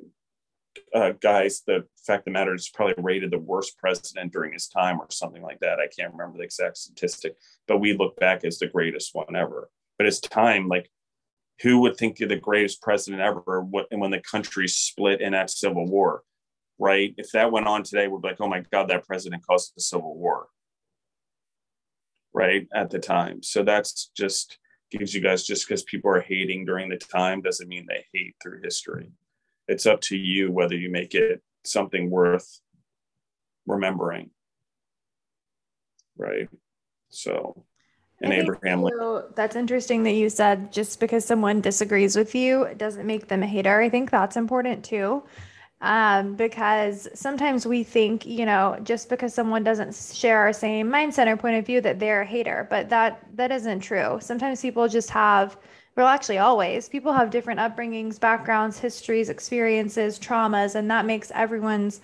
uh, 0.93 1.11
guys, 1.19 1.61
the 1.65 1.85
fact 2.05 2.21
of 2.21 2.25
the 2.25 2.31
matter 2.31 2.53
is 2.53 2.69
probably 2.69 2.95
rated 2.97 3.31
the 3.31 3.39
worst 3.39 3.77
president 3.77 4.31
during 4.31 4.53
his 4.53 4.67
time 4.67 4.99
or 4.99 5.07
something 5.09 5.41
like 5.41 5.59
that. 5.59 5.79
I 5.79 5.87
can't 5.87 6.11
remember 6.11 6.37
the 6.37 6.43
exact 6.43 6.77
statistic, 6.77 7.35
but 7.67 7.79
we 7.79 7.93
look 7.93 8.15
back 8.17 8.43
as 8.43 8.59
the 8.59 8.67
greatest 8.67 9.13
one 9.13 9.35
ever. 9.35 9.69
But 9.97 10.05
his 10.05 10.19
time, 10.19 10.67
like, 10.67 10.89
who 11.61 11.79
would 11.79 11.97
think 11.97 12.19
you're 12.19 12.29
the 12.29 12.37
greatest 12.37 12.81
president 12.81 13.21
ever? 13.21 13.65
And 13.91 14.01
when 14.01 14.11
the 14.11 14.21
country 14.21 14.67
split 14.67 15.21
in 15.21 15.33
that 15.33 15.49
civil 15.49 15.85
war, 15.85 16.23
right? 16.77 17.13
If 17.17 17.31
that 17.31 17.51
went 17.51 17.67
on 17.67 17.83
today, 17.83 18.07
we'd 18.07 18.21
be 18.21 18.29
like, 18.29 18.41
oh 18.41 18.47
my 18.47 18.63
God, 18.71 18.89
that 18.89 19.05
president 19.05 19.45
caused 19.45 19.73
the 19.75 19.81
civil 19.81 20.15
war, 20.15 20.47
right? 22.33 22.67
At 22.73 22.89
the 22.89 22.99
time. 22.99 23.43
So 23.43 23.63
that's 23.63 24.11
just 24.15 24.57
gives 24.89 25.13
you 25.13 25.21
guys 25.21 25.43
just 25.43 25.67
because 25.67 25.83
people 25.83 26.09
are 26.09 26.21
hating 26.21 26.65
during 26.65 26.89
the 26.89 26.97
time 26.97 27.41
doesn't 27.41 27.67
mean 27.67 27.85
they 27.87 28.05
hate 28.13 28.35
through 28.41 28.61
history. 28.63 29.11
It's 29.67 29.85
up 29.85 30.01
to 30.01 30.17
you 30.17 30.51
whether 30.51 30.75
you 30.75 30.89
make 30.89 31.13
it 31.13 31.43
something 31.63 32.09
worth 32.09 32.59
remembering. 33.67 34.31
Right. 36.17 36.49
So, 37.09 37.65
and 38.21 38.33
Abraham. 38.33 38.87
So 38.89 39.25
that's 39.35 39.55
interesting 39.55 40.03
that 40.03 40.13
you 40.13 40.29
said 40.29 40.71
just 40.71 40.99
because 40.99 41.25
someone 41.25 41.61
disagrees 41.61 42.15
with 42.15 42.35
you 42.35 42.67
doesn't 42.77 43.05
make 43.05 43.27
them 43.27 43.43
a 43.43 43.47
hater. 43.47 43.81
I 43.81 43.89
think 43.89 44.11
that's 44.11 44.35
important 44.35 44.83
too 44.83 45.23
um, 45.81 46.35
because 46.35 47.07
sometimes 47.13 47.65
we 47.65 47.83
think, 47.83 48.25
you 48.25 48.45
know, 48.45 48.77
just 48.83 49.09
because 49.09 49.33
someone 49.33 49.63
doesn't 49.63 49.95
share 49.95 50.39
our 50.39 50.53
same 50.53 50.89
mindset 50.89 51.27
or 51.27 51.37
point 51.37 51.55
of 51.55 51.65
view 51.65 51.79
that 51.81 51.99
they're 51.99 52.21
a 52.21 52.25
hater, 52.25 52.67
but 52.69 52.89
that 52.89 53.25
that 53.35 53.51
isn't 53.51 53.79
true. 53.79 54.17
Sometimes 54.21 54.61
people 54.61 54.87
just 54.87 55.09
have, 55.09 55.57
well, 55.95 56.07
actually, 56.07 56.37
always 56.37 56.89
people 56.89 57.13
have 57.13 57.29
different 57.29 57.59
upbringings, 57.59 58.19
backgrounds, 58.19 58.77
histories, 58.77 59.29
experiences, 59.29 60.19
traumas, 60.19 60.75
and 60.75 60.91
that 60.91 61.05
makes 61.05 61.31
everyone's 61.33 62.01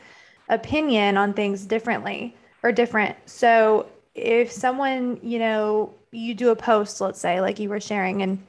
opinion 0.47 1.17
on 1.17 1.34
things 1.34 1.65
differently 1.65 2.36
or 2.63 2.71
different. 2.71 3.17
So 3.25 3.88
if 4.13 4.51
someone, 4.51 5.19
you 5.21 5.39
know, 5.39 5.93
you 6.15 6.34
do 6.34 6.49
a 6.49 6.56
post, 6.56 7.01
let's 7.01 7.19
say, 7.19 7.41
like 7.41 7.60
you 7.60 7.69
were 7.69 7.80
sharing, 7.80 8.21
and 8.21 8.43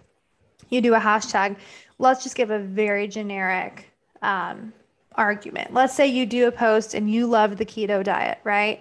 you 0.71 0.81
do 0.81 0.95
a 0.95 1.01
hashtag, 1.01 1.57
let's 1.99 2.23
just 2.23 2.37
give 2.37 2.51
a 2.51 2.59
very 2.59 3.09
generic 3.09 3.91
um, 4.23 4.73
argument. 5.15 5.73
Let's 5.73 5.95
say 5.95 6.07
you 6.07 6.27
do 6.27 6.49
a 6.49 6.53
post 6.53 6.95
and 6.95 7.11
you 7.11 7.27
love 7.27 7.57
the 7.57 7.65
keto 7.65 8.03
diet, 8.03 8.39
right? 8.45 8.81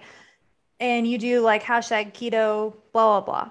And 0.80 1.06
you 1.06 1.18
do 1.18 1.40
like 1.40 1.62
hashtag 1.62 2.12
keto, 2.12 2.74
blah, 2.92 3.20
blah, 3.20 3.20
blah. 3.20 3.50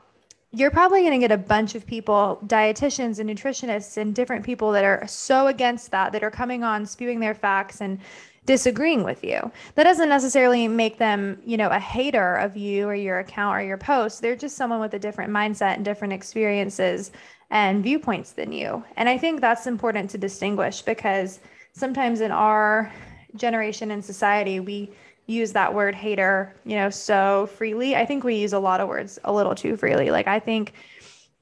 You're 0.51 0.71
probably 0.71 1.01
going 1.01 1.13
to 1.13 1.19
get 1.19 1.31
a 1.31 1.37
bunch 1.37 1.75
of 1.75 1.85
people, 1.85 2.39
dietitians 2.45 3.19
and 3.19 3.29
nutritionists, 3.29 3.97
and 3.97 4.15
different 4.15 4.45
people 4.45 4.71
that 4.71 4.85
are 4.85 5.05
so 5.05 5.47
against 5.47 5.91
that, 5.91 6.13
that 6.13 6.23
are 6.23 6.31
coming 6.31 6.63
on 6.63 6.85
spewing 6.85 7.19
their 7.19 7.35
facts 7.35 7.81
and 7.81 7.99
disagreeing 8.45 9.03
with 9.03 9.23
you. 9.23 9.51
That 9.75 9.83
doesn't 9.83 10.09
necessarily 10.09 10.67
make 10.67 10.97
them, 10.97 11.39
you 11.45 11.57
know, 11.57 11.69
a 11.69 11.79
hater 11.79 12.35
of 12.35 12.55
you 12.55 12.87
or 12.87 12.95
your 12.95 13.19
account 13.19 13.57
or 13.57 13.63
your 13.63 13.77
post. 13.77 14.21
They're 14.21 14.35
just 14.35 14.55
someone 14.55 14.79
with 14.79 14.93
a 14.93 14.99
different 14.99 15.31
mindset 15.31 15.75
and 15.75 15.85
different 15.85 16.13
experiences 16.13 17.11
and 17.49 17.83
viewpoints 17.83 18.31
than 18.31 18.51
you. 18.51 18.83
And 18.97 19.09
I 19.09 19.17
think 19.17 19.41
that's 19.41 19.67
important 19.67 20.09
to 20.11 20.17
distinguish 20.17 20.81
because 20.81 21.39
sometimes 21.73 22.21
in 22.21 22.31
our 22.31 22.91
generation 23.35 23.91
and 23.91 24.03
society, 24.03 24.59
we 24.59 24.91
use 25.27 25.51
that 25.53 25.73
word 25.73 25.95
hater, 25.95 26.53
you 26.65 26.75
know, 26.75 26.89
so 26.89 27.47
freely. 27.55 27.95
I 27.95 28.05
think 28.05 28.23
we 28.23 28.35
use 28.35 28.53
a 28.53 28.59
lot 28.59 28.79
of 28.79 28.87
words 28.87 29.17
a 29.23 29.33
little 29.33 29.55
too 29.55 29.75
freely. 29.75 30.11
Like 30.11 30.27
I 30.27 30.39
think 30.39 30.73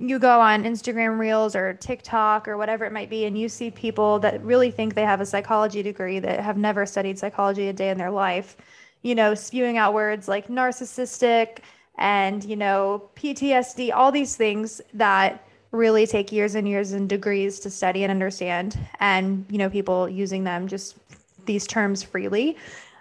you 0.10 0.20
go 0.20 0.42
on 0.42 0.64
Instagram 0.64 1.18
Reels 1.18 1.56
or 1.56 1.74
TikTok 1.74 2.48
or 2.48 2.58
whatever 2.58 2.84
it 2.84 2.92
might 2.92 3.10
be, 3.10 3.26
and 3.26 3.38
you 3.38 3.48
see 3.48 3.72
people 3.72 4.20
that 4.20 4.44
really 4.44 4.70
think 4.70 4.96
they 4.96 5.04
have 5.04 5.22
a 5.22 5.26
psychology 5.26 5.82
degree 5.82 6.20
that 6.20 6.42
have 6.42 6.58
never 6.58 6.86
studied 6.86 7.18
psychology 7.18 7.70
a 7.70 7.74
day 7.74 7.90
in 7.90 7.98
their 7.98 8.12
life, 8.12 8.58
you 9.02 9.16
know, 9.16 9.34
spewing 9.34 9.78
out 9.78 9.94
words 9.94 10.28
like 10.28 10.48
narcissistic 10.48 11.60
and, 11.98 12.44
you 12.44 12.58
know, 12.58 13.10
PTSD, 13.16 13.94
all 13.94 14.12
these 14.12 14.36
things 14.36 14.82
that 14.94 15.48
really 15.72 16.06
take 16.06 16.32
years 16.32 16.56
and 16.56 16.68
years 16.68 16.92
and 16.92 17.10
degrees 17.10 17.60
to 17.62 17.70
study 17.70 18.04
and 18.04 18.12
understand 18.12 18.78
and 19.00 19.44
you 19.50 19.58
know 19.58 19.72
people 19.72 20.08
using 20.08 20.44
them 20.44 20.68
just 20.68 20.98
these 21.46 21.66
terms 21.66 22.04
freely. 22.04 22.56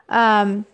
Um, 0.09 0.65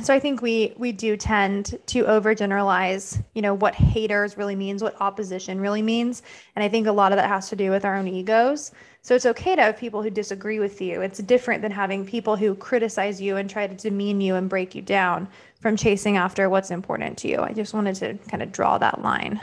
so 0.00 0.14
i 0.14 0.18
think 0.18 0.40
we 0.40 0.72
we 0.76 0.90
do 0.92 1.16
tend 1.16 1.78
to 1.86 2.04
overgeneralize 2.04 3.22
you 3.34 3.42
know 3.42 3.54
what 3.54 3.74
haters 3.74 4.36
really 4.36 4.56
means 4.56 4.82
what 4.82 5.00
opposition 5.00 5.60
really 5.60 5.82
means. 5.82 6.22
And 6.56 6.64
i 6.64 6.68
think 6.68 6.86
a 6.86 6.92
lot 6.92 7.12
of 7.12 7.16
that 7.16 7.28
has 7.28 7.48
to 7.50 7.56
do 7.56 7.70
with 7.70 7.84
our 7.84 7.96
own 7.96 8.08
egos. 8.08 8.72
So 9.04 9.16
it's 9.16 9.26
okay 9.26 9.56
to 9.56 9.62
have 9.62 9.76
people 9.76 10.00
who 10.00 10.10
disagree 10.10 10.60
with 10.60 10.80
you. 10.80 11.00
It's 11.00 11.18
different 11.18 11.60
than 11.60 11.72
having 11.72 12.06
people 12.06 12.36
who 12.36 12.54
criticize 12.54 13.20
you 13.20 13.36
and 13.36 13.50
try 13.50 13.66
to 13.66 13.74
demean 13.74 14.20
you 14.20 14.36
and 14.36 14.48
break 14.48 14.76
you 14.76 14.82
down 14.82 15.26
from 15.60 15.76
chasing 15.76 16.16
after 16.16 16.48
what's 16.48 16.70
important 16.70 17.18
to 17.18 17.28
you. 17.28 17.40
I 17.40 17.52
just 17.52 17.74
wanted 17.74 17.96
to 17.96 18.14
kind 18.30 18.44
of 18.44 18.52
draw 18.52 18.78
that 18.78 19.02
line 19.02 19.40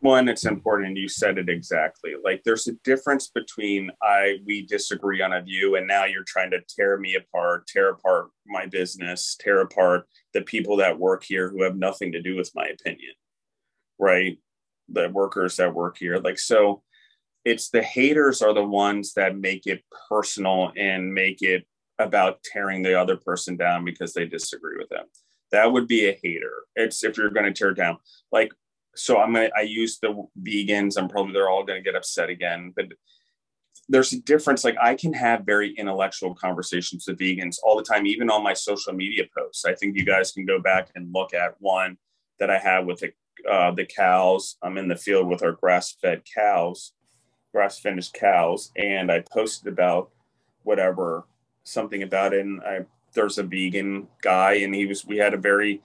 one 0.00 0.28
it's 0.28 0.46
important 0.46 0.96
you 0.96 1.08
said 1.08 1.38
it 1.38 1.48
exactly. 1.48 2.14
Like 2.22 2.42
there's 2.44 2.68
a 2.68 2.72
difference 2.84 3.28
between 3.28 3.90
i 4.02 4.38
we 4.46 4.66
disagree 4.66 5.20
on 5.22 5.32
a 5.32 5.42
view 5.42 5.76
and 5.76 5.86
now 5.86 6.04
you're 6.04 6.24
trying 6.26 6.50
to 6.52 6.60
tear 6.68 6.98
me 6.98 7.16
apart 7.16 7.66
tear 7.66 7.90
apart 7.90 8.28
my 8.46 8.66
business 8.66 9.36
tear 9.40 9.60
apart 9.60 10.06
the 10.34 10.42
people 10.42 10.76
that 10.76 10.98
work 10.98 11.24
here 11.24 11.48
who 11.48 11.62
have 11.62 11.76
nothing 11.76 12.12
to 12.12 12.22
do 12.22 12.36
with 12.36 12.50
my 12.54 12.66
opinion 12.66 13.12
right? 13.98 14.38
The 14.88 15.08
workers 15.10 15.56
that 15.56 15.74
work 15.74 15.98
here. 15.98 16.18
Like 16.18 16.38
so 16.38 16.82
it's 17.44 17.70
the 17.70 17.82
haters 17.82 18.42
are 18.42 18.54
the 18.54 18.64
ones 18.64 19.14
that 19.14 19.36
make 19.36 19.66
it 19.66 19.82
personal 20.08 20.72
and 20.76 21.12
make 21.12 21.42
it 21.42 21.66
about 21.98 22.42
tearing 22.44 22.82
the 22.82 22.98
other 22.98 23.16
person 23.16 23.56
down 23.56 23.84
because 23.84 24.12
they 24.12 24.26
disagree 24.26 24.76
with 24.78 24.88
them. 24.88 25.06
That 25.50 25.72
would 25.72 25.88
be 25.88 26.08
a 26.08 26.18
hater. 26.22 26.52
It's 26.76 27.02
if 27.04 27.16
you're 27.16 27.30
going 27.30 27.46
to 27.46 27.52
tear 27.52 27.72
down. 27.72 27.98
Like 28.30 28.52
so 28.98 29.18
I'm 29.18 29.32
gonna 29.32 29.50
I 29.56 29.62
use 29.62 29.98
the 29.98 30.26
vegans. 30.42 30.98
I'm 30.98 31.08
probably 31.08 31.32
they're 31.32 31.48
all 31.48 31.64
gonna 31.64 31.80
get 31.80 31.96
upset 31.96 32.28
again, 32.28 32.72
but 32.74 32.86
there's 33.88 34.12
a 34.12 34.20
difference. 34.20 34.64
Like 34.64 34.76
I 34.80 34.94
can 34.94 35.12
have 35.14 35.46
very 35.46 35.72
intellectual 35.74 36.34
conversations 36.34 37.06
with 37.06 37.18
vegans 37.18 37.56
all 37.62 37.76
the 37.76 37.82
time, 37.82 38.06
even 38.06 38.30
on 38.30 38.42
my 38.42 38.52
social 38.52 38.92
media 38.92 39.24
posts. 39.36 39.64
I 39.64 39.74
think 39.74 39.96
you 39.96 40.04
guys 40.04 40.32
can 40.32 40.44
go 40.44 40.60
back 40.60 40.90
and 40.94 41.12
look 41.12 41.32
at 41.32 41.54
one 41.60 41.96
that 42.38 42.50
I 42.50 42.58
had 42.58 42.86
with 42.86 43.00
the 43.00 43.12
uh, 43.50 43.70
the 43.70 43.86
cows. 43.86 44.56
I'm 44.62 44.78
in 44.78 44.88
the 44.88 44.96
field 44.96 45.28
with 45.28 45.42
our 45.42 45.52
grass 45.52 45.96
fed 46.02 46.22
cows, 46.34 46.92
grass 47.54 47.78
finished 47.78 48.14
cows, 48.14 48.72
and 48.76 49.10
I 49.10 49.24
posted 49.32 49.72
about 49.72 50.10
whatever 50.64 51.26
something 51.64 52.02
about 52.02 52.34
it. 52.34 52.40
And 52.40 52.60
I 52.62 52.80
there's 53.14 53.38
a 53.38 53.42
vegan 53.42 54.08
guy, 54.22 54.54
and 54.54 54.74
he 54.74 54.86
was 54.86 55.06
we 55.06 55.18
had 55.18 55.34
a 55.34 55.38
very 55.38 55.82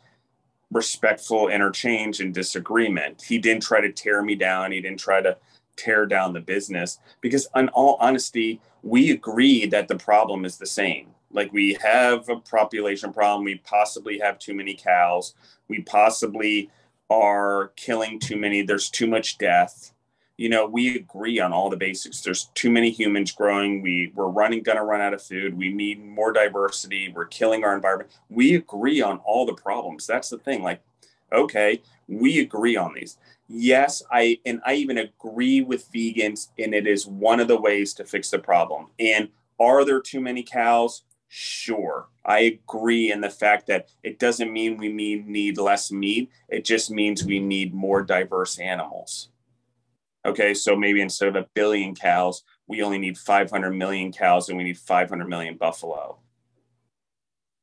respectful 0.73 1.47
interchange 1.47 2.19
and 2.19 2.33
disagreement. 2.33 3.21
He 3.21 3.37
didn't 3.37 3.63
try 3.63 3.81
to 3.81 3.91
tear 3.91 4.21
me 4.21 4.35
down. 4.35 4.71
He 4.71 4.81
didn't 4.81 4.99
try 4.99 5.21
to 5.21 5.37
tear 5.75 6.05
down 6.05 6.33
the 6.33 6.39
business 6.39 6.99
because, 7.21 7.47
in 7.55 7.69
all 7.69 7.97
honesty, 7.99 8.59
we 8.81 9.11
agree 9.11 9.65
that 9.67 9.87
the 9.87 9.95
problem 9.95 10.45
is 10.45 10.57
the 10.57 10.65
same. 10.65 11.07
Like 11.31 11.51
we 11.51 11.77
have 11.81 12.29
a 12.29 12.37
population 12.37 13.13
problem. 13.13 13.45
We 13.45 13.55
possibly 13.59 14.19
have 14.19 14.37
too 14.37 14.53
many 14.53 14.75
cows. 14.75 15.33
We 15.67 15.81
possibly 15.81 16.69
are 17.09 17.71
killing 17.75 18.19
too 18.19 18.37
many. 18.37 18.61
There's 18.61 18.89
too 18.89 19.07
much 19.07 19.37
death. 19.37 19.92
You 20.43 20.49
know, 20.49 20.65
we 20.65 20.97
agree 20.97 21.39
on 21.39 21.53
all 21.53 21.69
the 21.69 21.77
basics. 21.77 22.19
There's 22.19 22.49
too 22.53 22.69
many 22.69 22.89
humans 22.89 23.31
growing. 23.31 23.81
We 23.81 24.11
we're 24.13 24.27
running, 24.27 24.61
gonna 24.61 24.83
run 24.83 24.99
out 24.99 25.13
of 25.13 25.23
food. 25.23 25.57
We 25.57 25.71
need 25.71 26.03
more 26.03 26.33
diversity. 26.33 27.13
We're 27.15 27.27
killing 27.27 27.63
our 27.63 27.73
environment. 27.73 28.11
We 28.27 28.55
agree 28.55 29.01
on 29.01 29.19
all 29.19 29.45
the 29.45 29.53
problems. 29.53 30.05
That's 30.05 30.27
the 30.27 30.37
thing. 30.37 30.61
Like, 30.61 30.81
okay, 31.31 31.81
we 32.09 32.41
agree 32.41 32.75
on 32.75 32.93
these. 32.93 33.15
Yes, 33.47 34.03
I 34.11 34.37
and 34.45 34.59
I 34.65 34.73
even 34.73 34.97
agree 34.97 35.61
with 35.61 35.89
vegans, 35.93 36.49
and 36.59 36.73
it 36.73 36.87
is 36.87 37.07
one 37.07 37.39
of 37.39 37.47
the 37.47 37.61
ways 37.61 37.93
to 37.93 38.03
fix 38.03 38.29
the 38.29 38.39
problem. 38.39 38.87
And 38.99 39.29
are 39.61 39.85
there 39.85 40.01
too 40.01 40.19
many 40.19 40.43
cows? 40.43 41.03
Sure. 41.29 42.09
I 42.25 42.39
agree 42.39 43.13
in 43.13 43.21
the 43.21 43.29
fact 43.29 43.67
that 43.67 43.87
it 44.03 44.19
doesn't 44.19 44.51
mean 44.51 44.75
we 44.75 44.91
need, 44.91 45.25
need 45.25 45.57
less 45.57 45.89
meat. 45.89 46.29
It 46.49 46.65
just 46.65 46.91
means 46.91 47.23
we 47.23 47.39
need 47.39 47.73
more 47.73 48.03
diverse 48.03 48.59
animals. 48.59 49.29
Okay, 50.25 50.53
so 50.53 50.75
maybe 50.75 51.01
instead 51.01 51.27
of 51.27 51.35
a 51.35 51.47
billion 51.53 51.95
cows, 51.95 52.43
we 52.67 52.81
only 52.81 52.97
need 52.97 53.17
500 53.17 53.71
million 53.71 54.11
cows 54.11 54.47
and 54.47 54.57
we 54.57 54.63
need 54.63 54.77
500 54.77 55.27
million 55.27 55.57
buffalo. 55.57 56.19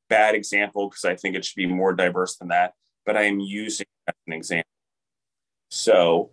Bad 0.08 0.34
example 0.34 0.88
because 0.88 1.04
I 1.04 1.16
think 1.16 1.36
it 1.36 1.44
should 1.44 1.56
be 1.56 1.66
more 1.66 1.94
diverse 1.94 2.36
than 2.36 2.48
that, 2.48 2.74
but 3.06 3.16
I 3.16 3.22
am 3.22 3.40
using 3.40 3.86
as 4.06 4.14
an 4.26 4.34
example. 4.34 4.68
So 5.70 6.32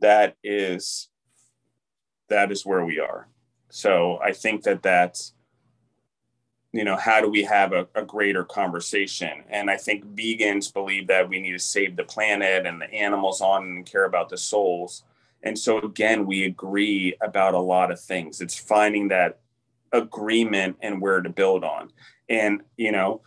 that 0.00 0.36
is 0.44 1.08
that 2.28 2.52
is 2.52 2.64
where 2.64 2.84
we 2.84 3.00
are. 3.00 3.28
So 3.70 4.18
I 4.22 4.32
think 4.32 4.62
that 4.62 4.82
that's 4.82 5.34
you 6.72 6.84
know 6.84 6.96
how 6.96 7.20
do 7.20 7.28
we 7.28 7.44
have 7.44 7.72
a, 7.72 7.86
a, 7.94 8.04
greater 8.04 8.42
conversation 8.42 9.44
and 9.48 9.70
i 9.70 9.76
think 9.76 10.04
vegans 10.16 10.74
believe 10.74 11.06
that 11.06 11.28
we 11.28 11.40
need 11.40 11.52
to 11.52 11.58
save 11.58 11.94
the 11.94 12.02
planet 12.02 12.66
and 12.66 12.80
the 12.80 12.92
animals 12.92 13.40
on 13.40 13.62
and 13.62 13.86
care 13.86 14.06
about 14.06 14.28
the 14.28 14.36
souls 14.36 15.04
and 15.44 15.58
so 15.58 15.78
again 15.78 16.26
we 16.26 16.44
agree 16.44 17.14
about 17.22 17.54
a 17.54 17.58
lot 17.58 17.92
of 17.92 18.00
things 18.00 18.40
it's 18.40 18.58
finding 18.58 19.08
that 19.08 19.40
agreement 19.92 20.76
and 20.82 21.00
where 21.00 21.20
to 21.20 21.30
build 21.30 21.62
on 21.62 21.90
and 22.28 22.62
you 22.76 22.90
know 22.90 23.20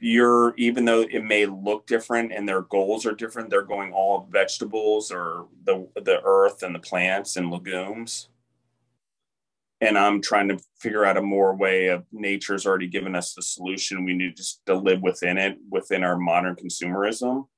you're 0.00 0.52
even 0.56 0.84
though 0.84 1.02
it 1.02 1.24
may 1.24 1.46
look 1.46 1.86
different 1.86 2.32
and 2.32 2.46
their 2.46 2.62
goals 2.62 3.06
are 3.06 3.14
different 3.14 3.48
they're 3.48 3.62
going 3.62 3.92
all 3.92 4.28
vegetables 4.30 5.10
or 5.10 5.46
the 5.64 5.88
the 6.02 6.20
earth 6.24 6.62
and 6.62 6.74
the 6.74 6.80
plants 6.80 7.36
and 7.36 7.50
legumes 7.50 8.28
and 9.82 9.98
I'm 9.98 10.22
trying 10.22 10.46
to 10.48 10.60
figure 10.78 11.04
out 11.04 11.16
a 11.16 11.22
more 11.22 11.56
way 11.56 11.88
of 11.88 12.04
nature's 12.12 12.66
already 12.66 12.86
given 12.86 13.16
us 13.16 13.34
the 13.34 13.42
solution. 13.42 14.04
We 14.04 14.14
need 14.14 14.36
just 14.36 14.64
to 14.66 14.76
live 14.76 15.02
within 15.02 15.38
it, 15.38 15.58
within 15.68 16.04
our 16.04 16.16
modern 16.16 16.54
consumerism. 16.54 17.48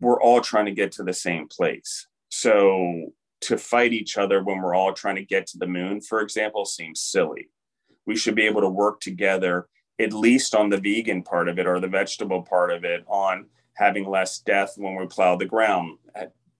We're 0.00 0.20
all 0.20 0.42
trying 0.42 0.66
to 0.66 0.72
get 0.72 0.92
to 0.92 1.02
the 1.02 1.14
same 1.14 1.48
place. 1.48 2.06
So 2.34 3.12
to 3.42 3.58
fight 3.58 3.92
each 3.92 4.16
other 4.16 4.42
when 4.42 4.62
we're 4.62 4.74
all 4.74 4.94
trying 4.94 5.16
to 5.16 5.24
get 5.24 5.46
to 5.48 5.58
the 5.58 5.66
moon, 5.66 6.00
for 6.00 6.22
example, 6.22 6.64
seems 6.64 6.98
silly. 6.98 7.50
We 8.06 8.16
should 8.16 8.34
be 8.34 8.46
able 8.46 8.62
to 8.62 8.70
work 8.70 9.00
together, 9.00 9.68
at 10.00 10.14
least 10.14 10.54
on 10.54 10.70
the 10.70 10.80
vegan 10.80 11.24
part 11.24 11.50
of 11.50 11.58
it 11.58 11.66
or 11.66 11.78
the 11.78 11.88
vegetable 11.88 12.40
part 12.40 12.72
of 12.72 12.84
it, 12.84 13.04
on 13.06 13.48
having 13.74 14.08
less 14.08 14.38
death 14.38 14.72
when 14.78 14.96
we 14.96 15.06
plow 15.08 15.36
the 15.36 15.44
ground, 15.44 15.98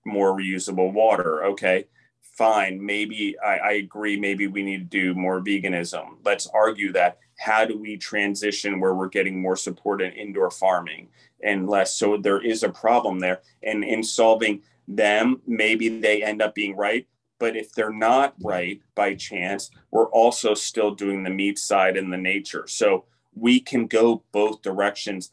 more 0.05 0.37
reusable 0.37 0.93
water. 0.93 1.43
Okay 1.47 1.87
fine, 2.33 2.85
maybe 2.85 3.37
I, 3.45 3.57
I, 3.59 3.73
agree, 3.73 4.19
maybe 4.19 4.47
we 4.47 4.63
need 4.63 4.91
to 4.91 4.99
do 4.99 5.15
more 5.15 5.41
veganism. 5.41 6.17
Let's 6.25 6.47
argue 6.47 6.93
that. 6.93 7.19
How 7.39 7.65
do 7.65 7.77
we 7.77 7.97
transition 7.97 8.79
where 8.79 8.95
we're 8.95 9.09
getting 9.09 9.41
more 9.41 9.57
support 9.57 10.01
in 10.01 10.13
indoor 10.13 10.51
farming 10.51 11.09
and 11.43 11.69
less? 11.69 11.97
So 11.97 12.17
there 12.17 12.41
is 12.41 12.63
a 12.63 12.69
problem 12.69 13.19
there. 13.19 13.41
And 13.63 13.83
in 13.83 14.03
solving 14.03 14.63
them, 14.89 15.41
maybe 15.47 16.01
they 16.01 16.23
end 16.23 16.43
up 16.43 16.55
being 16.55 16.77
right. 16.77 17.07
But 17.39 17.57
if 17.57 17.73
they're 17.73 17.93
not 17.93 18.35
right 18.43 18.81
by 18.95 19.15
chance, 19.15 19.71
we're 19.91 20.11
also 20.11 20.55
still 20.55 20.95
doing 20.95 21.25
the 21.25 21.31
meat 21.31 21.59
side 21.59 21.97
and 21.97 22.13
the 22.13 22.17
nature. 22.19 22.67
So 22.69 23.05
we 23.35 23.59
can 23.59 23.87
go 23.87 24.23
both 24.31 24.63
directions, 24.63 25.31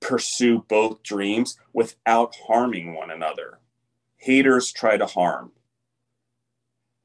pursue 0.00 0.64
both 0.68 1.02
dreams 1.02 1.58
without 1.74 2.34
harming 2.46 2.94
one 2.94 3.10
another. 3.10 3.58
Haters 4.16 4.72
try 4.72 4.96
to 4.96 5.06
harm 5.06 5.52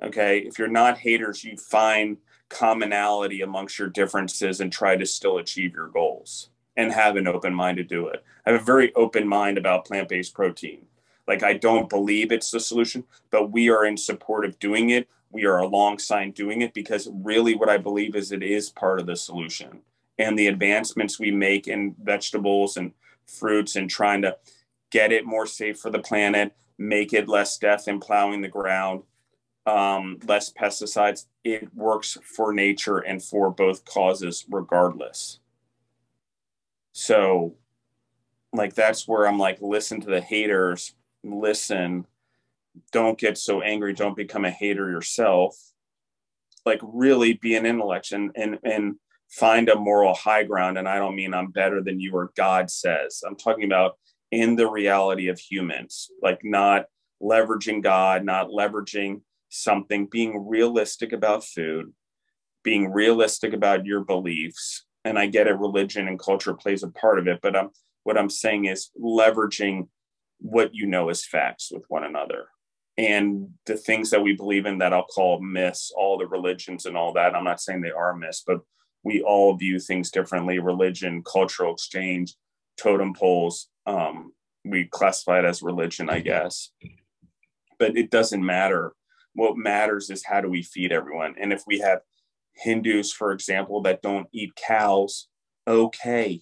Okay. 0.03 0.39
If 0.39 0.59
you're 0.59 0.67
not 0.67 0.99
haters, 0.99 1.43
you 1.43 1.57
find 1.57 2.17
commonality 2.49 3.41
amongst 3.41 3.79
your 3.79 3.89
differences 3.89 4.59
and 4.59 4.71
try 4.71 4.95
to 4.95 5.05
still 5.05 5.37
achieve 5.37 5.73
your 5.73 5.87
goals 5.87 6.49
and 6.77 6.91
have 6.91 7.15
an 7.15 7.27
open 7.27 7.53
mind 7.53 7.77
to 7.77 7.83
do 7.83 8.07
it. 8.07 8.23
I 8.45 8.51
have 8.51 8.61
a 8.61 8.63
very 8.63 8.93
open 8.93 9.27
mind 9.27 9.57
about 9.57 9.85
plant 9.85 10.09
based 10.09 10.33
protein. 10.33 10.85
Like, 11.27 11.43
I 11.43 11.53
don't 11.53 11.89
believe 11.89 12.31
it's 12.31 12.51
the 12.51 12.59
solution, 12.59 13.03
but 13.31 13.51
we 13.51 13.69
are 13.69 13.85
in 13.85 13.97
support 13.97 14.45
of 14.45 14.59
doing 14.59 14.91
it. 14.91 15.09
We 15.31 15.45
are 15.45 15.57
alongside 15.57 16.33
doing 16.33 16.61
it 16.61 16.73
because 16.73 17.09
really 17.11 17.55
what 17.55 17.69
I 17.69 17.77
believe 17.77 18.15
is 18.15 18.31
it 18.31 18.43
is 18.43 18.69
part 18.69 18.99
of 18.99 19.07
the 19.07 19.15
solution. 19.15 19.81
And 20.17 20.37
the 20.37 20.47
advancements 20.47 21.19
we 21.19 21.31
make 21.31 21.67
in 21.67 21.95
vegetables 22.01 22.77
and 22.77 22.93
fruits 23.25 23.75
and 23.75 23.89
trying 23.89 24.21
to 24.21 24.37
get 24.91 25.11
it 25.11 25.25
more 25.25 25.47
safe 25.47 25.79
for 25.79 25.89
the 25.89 25.99
planet, 25.99 26.55
make 26.77 27.13
it 27.13 27.27
less 27.27 27.57
death 27.57 27.87
in 27.87 27.99
plowing 27.99 28.41
the 28.41 28.47
ground, 28.47 29.03
um, 29.65 30.19
less 30.25 30.53
pesticides, 30.53 31.25
it 31.43 31.73
works 31.75 32.17
for 32.23 32.53
nature 32.53 32.99
and 32.99 33.21
for 33.21 33.49
both 33.49 33.83
causes 33.85 34.45
regardless. 34.49 35.39
So, 36.93 37.55
like, 38.53 38.73
that's 38.73 39.07
where 39.07 39.27
I'm 39.27 39.39
like, 39.39 39.61
listen 39.61 39.99
to 40.01 40.07
the 40.07 40.21
haters, 40.21 40.93
listen, 41.25 42.05
don't 42.91 43.17
get 43.17 43.37
so 43.37 43.61
angry, 43.61 43.93
don't 43.93 44.15
become 44.15 44.45
a 44.45 44.51
hater 44.51 44.89
yourself. 44.89 45.57
Like, 46.65 46.79
really 46.81 47.33
be 47.33 47.55
an 47.55 47.65
intellect 47.65 48.11
and, 48.11 48.31
and, 48.35 48.59
and 48.63 48.95
find 49.29 49.69
a 49.69 49.75
moral 49.75 50.13
high 50.13 50.43
ground. 50.43 50.77
And 50.77 50.87
I 50.87 50.97
don't 50.97 51.15
mean 51.15 51.33
I'm 51.33 51.51
better 51.51 51.81
than 51.81 51.99
you 51.99 52.13
or 52.15 52.31
God 52.35 52.69
says. 52.69 53.23
I'm 53.25 53.35
talking 53.35 53.65
about 53.65 53.97
in 54.31 54.55
the 54.55 54.69
reality 54.69 55.27
of 55.27 55.39
humans, 55.39 56.09
like, 56.21 56.41
not 56.43 56.85
leveraging 57.21 57.81
God, 57.81 58.25
not 58.25 58.49
leveraging 58.49 59.21
something, 59.49 60.07
being 60.07 60.47
realistic 60.47 61.13
about 61.13 61.43
food, 61.43 61.93
being 62.63 62.91
realistic 62.91 63.53
about 63.53 63.85
your 63.85 64.03
beliefs. 64.03 64.85
And 65.03 65.19
I 65.19 65.27
get 65.27 65.47
it, 65.47 65.57
religion 65.57 66.07
and 66.07 66.19
culture 66.19 66.53
plays 66.55 66.83
a 66.83 66.89
part 66.89 67.19
of 67.19 67.27
it, 67.27 67.39
but 67.41 67.55
um, 67.55 67.69
what 68.03 68.17
I'm 68.17 68.29
saying 68.29 68.65
is 68.65 68.89
leveraging 68.99 69.87
what 70.45 70.73
you 70.73 70.85
know 70.85 71.09
as 71.09 71.25
facts 71.25 71.71
with 71.71 71.83
one 71.87 72.03
another. 72.03 72.47
And 72.97 73.49
the 73.65 73.75
things 73.75 74.09
that 74.11 74.21
we 74.21 74.33
believe 74.33 74.65
in 74.65 74.77
that 74.77 74.93
I'll 74.93 75.05
call 75.05 75.41
myths, 75.41 75.91
all 75.95 76.17
the 76.17 76.27
religions 76.27 76.85
and 76.85 76.95
all 76.95 77.13
that. 77.13 77.35
I'm 77.35 77.43
not 77.43 77.59
saying 77.59 77.81
they 77.81 77.91
are 77.91 78.15
myths, 78.15 78.43
but 78.45 78.61
we 79.03 79.21
all 79.21 79.55
view 79.55 79.79
things 79.79 80.11
differently 80.11 80.59
religion, 80.59 81.23
cultural 81.23 81.73
exchange, 81.73 82.35
totem 82.77 83.13
poles. 83.13 83.67
Um, 83.85 84.33
we 84.63 84.85
classify 84.85 85.39
it 85.39 85.45
as 85.45 85.61
religion, 85.61 86.09
I 86.09 86.19
guess. 86.19 86.71
But 87.77 87.97
it 87.97 88.09
doesn't 88.09 88.45
matter 88.45 88.93
what 89.35 89.57
matters 89.57 90.09
is 90.09 90.23
how 90.25 90.41
do 90.41 90.49
we 90.49 90.63
feed 90.63 90.91
everyone 90.91 91.35
and 91.39 91.53
if 91.53 91.63
we 91.67 91.79
have 91.79 91.99
hindus 92.53 93.11
for 93.11 93.31
example 93.31 93.81
that 93.81 94.01
don't 94.01 94.27
eat 94.33 94.55
cows 94.55 95.27
okay 95.67 96.41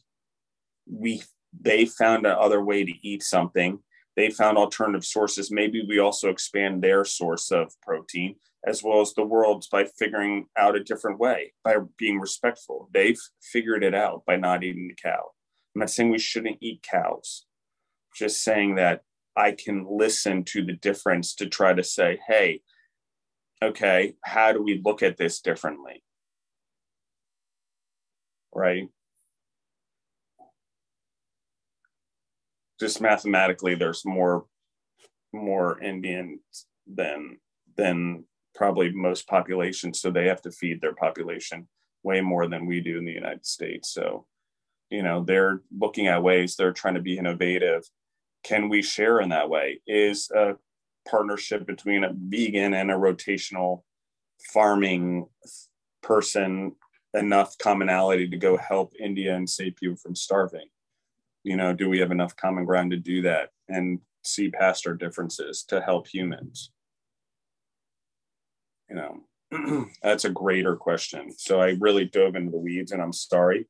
we 0.89 1.21
they 1.59 1.85
found 1.85 2.25
another 2.25 2.63
way 2.63 2.85
to 2.85 2.93
eat 3.01 3.23
something 3.23 3.79
they 4.15 4.29
found 4.29 4.57
alternative 4.57 5.05
sources 5.05 5.51
maybe 5.51 5.83
we 5.87 5.99
also 5.99 6.29
expand 6.29 6.81
their 6.81 7.03
source 7.05 7.51
of 7.51 7.73
protein 7.81 8.35
as 8.65 8.81
well 8.81 9.01
as 9.01 9.13
the 9.13 9.25
world's 9.25 9.67
by 9.67 9.83
figuring 9.83 10.45
out 10.57 10.75
a 10.75 10.83
different 10.83 11.19
way 11.19 11.53
by 11.63 11.75
being 11.97 12.19
respectful 12.19 12.89
they've 12.93 13.19
figured 13.41 13.83
it 13.83 13.95
out 13.95 14.23
by 14.25 14.35
not 14.35 14.63
eating 14.63 14.87
the 14.87 14.95
cow 14.95 15.31
i'm 15.75 15.79
not 15.79 15.89
saying 15.89 16.09
we 16.09 16.19
shouldn't 16.19 16.57
eat 16.61 16.85
cows 16.89 17.45
just 18.15 18.43
saying 18.43 18.75
that 18.75 19.01
i 19.35 19.51
can 19.51 19.85
listen 19.89 20.43
to 20.43 20.63
the 20.63 20.73
difference 20.73 21.35
to 21.35 21.47
try 21.47 21.73
to 21.73 21.83
say 21.83 22.19
hey 22.27 22.61
okay, 23.63 24.13
how 24.23 24.51
do 24.51 24.61
we 24.61 24.81
look 24.83 25.01
at 25.01 25.17
this 25.17 25.39
differently? 25.39 26.03
Right? 28.53 28.89
Just 32.79 33.01
mathematically, 33.01 33.75
there's 33.75 34.05
more 34.05 34.45
more 35.31 35.81
Indians 35.81 36.39
than 36.87 37.37
than 37.75 38.25
probably 38.55 38.91
most 38.91 39.27
populations, 39.27 39.99
so 39.99 40.11
they 40.11 40.27
have 40.27 40.41
to 40.41 40.51
feed 40.51 40.79
their 40.81 40.93
population 40.93 41.67
way 42.03 42.21
more 42.21 42.47
than 42.47 42.65
we 42.65 42.81
do 42.81 42.97
in 42.97 43.05
the 43.05 43.11
United 43.11 43.45
States. 43.45 43.91
So, 43.91 44.25
you 44.89 45.01
know 45.03 45.23
they're 45.23 45.61
looking 45.75 46.07
at 46.07 46.23
ways 46.23 46.55
they're 46.55 46.73
trying 46.73 46.95
to 46.95 47.01
be 47.01 47.17
innovative. 47.17 47.83
Can 48.43 48.69
we 48.69 48.81
share 48.81 49.21
in 49.21 49.29
that 49.29 49.49
way? 49.49 49.81
Is 49.87 50.29
a 50.31 50.55
partnership 51.09 51.65
between 51.65 52.03
a 52.03 52.13
vegan 52.13 52.73
and 52.73 52.91
a 52.91 52.95
rotational 52.95 53.83
farming 54.51 55.27
person 56.01 56.73
enough 57.13 57.57
commonality 57.57 58.27
to 58.27 58.37
go 58.37 58.57
help 58.57 58.93
india 58.99 59.35
and 59.35 59.49
save 59.49 59.75
people 59.75 59.95
from 59.95 60.15
starving 60.15 60.67
you 61.43 61.55
know 61.55 61.73
do 61.73 61.89
we 61.89 61.99
have 61.99 62.11
enough 62.11 62.35
common 62.35 62.65
ground 62.65 62.91
to 62.91 62.97
do 62.97 63.21
that 63.23 63.49
and 63.67 63.99
see 64.23 64.49
past 64.49 64.87
our 64.87 64.93
differences 64.93 65.63
to 65.69 65.81
help 65.81 66.07
humans? 66.07 66.71
You 68.89 68.95
know 68.95 69.85
that's 70.03 70.25
a 70.25 70.29
greater 70.29 70.75
question. 70.75 71.31
So 71.37 71.61
i 71.61 71.75
really 71.79 72.05
dove 72.05 72.35
into 72.35 72.51
the 72.51 72.57
weeds 72.57 72.91
and 72.91 73.01
i'm 73.01 73.13
sorry 73.13 73.67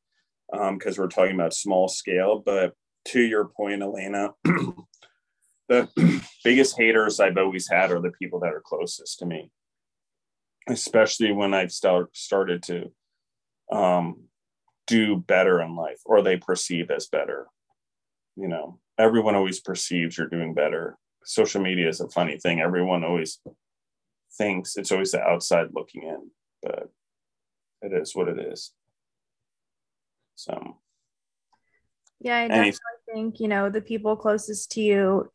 because 0.51 0.97
um, 0.97 1.01
we're 1.01 1.07
talking 1.07 1.35
about 1.35 1.53
small 1.53 1.87
scale 1.87 2.41
but 2.45 2.73
to 3.05 3.21
your 3.21 3.45
point 3.45 3.81
elena 3.81 4.29
the 5.69 5.89
biggest 6.43 6.77
haters 6.77 7.19
i've 7.19 7.37
always 7.37 7.67
had 7.69 7.91
are 7.91 8.01
the 8.01 8.11
people 8.11 8.39
that 8.39 8.53
are 8.53 8.61
closest 8.63 9.19
to 9.19 9.25
me 9.25 9.51
especially 10.69 11.31
when 11.31 11.53
i've 11.53 11.71
start, 11.71 12.15
started 12.15 12.61
to 12.63 12.91
um, 13.71 14.25
do 14.85 15.15
better 15.17 15.61
in 15.61 15.75
life 15.75 16.01
or 16.05 16.21
they 16.21 16.37
perceive 16.37 16.91
as 16.91 17.07
better 17.07 17.47
you 18.35 18.47
know 18.47 18.79
everyone 18.97 19.35
always 19.35 19.59
perceives 19.59 20.17
you're 20.17 20.27
doing 20.27 20.53
better. 20.53 20.97
Social 21.23 21.61
media 21.61 21.87
is 21.87 22.01
a 22.01 22.09
funny 22.09 22.37
thing. 22.37 22.59
Everyone 22.59 23.03
always 23.03 23.39
thinks 24.37 24.75
it's 24.77 24.91
always 24.91 25.11
the 25.11 25.21
outside 25.21 25.67
looking 25.73 26.03
in 26.03 26.29
but 26.61 26.89
it 27.81 27.93
is 27.93 28.15
what 28.15 28.27
it 28.27 28.39
is. 28.39 28.71
So. 30.35 30.77
Yeah 32.19 32.37
i 32.37 32.47
definitely 32.47 32.79
think 33.13 33.39
you 33.41 33.49
know 33.49 33.69
the 33.69 33.81
people 33.81 34.15
closest 34.15 34.71
to 34.71 34.81
you 34.81 35.31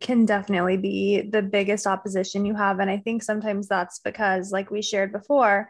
can 0.00 0.24
definitely 0.24 0.76
be 0.76 1.20
the 1.20 1.42
biggest 1.42 1.86
opposition 1.86 2.46
you 2.46 2.54
have. 2.54 2.78
And 2.78 2.90
i 2.90 2.98
think 2.98 3.22
sometimes 3.22 3.68
that's 3.68 3.98
because 3.98 4.52
like 4.52 4.70
we 4.70 4.80
shared 4.80 5.12
before 5.12 5.68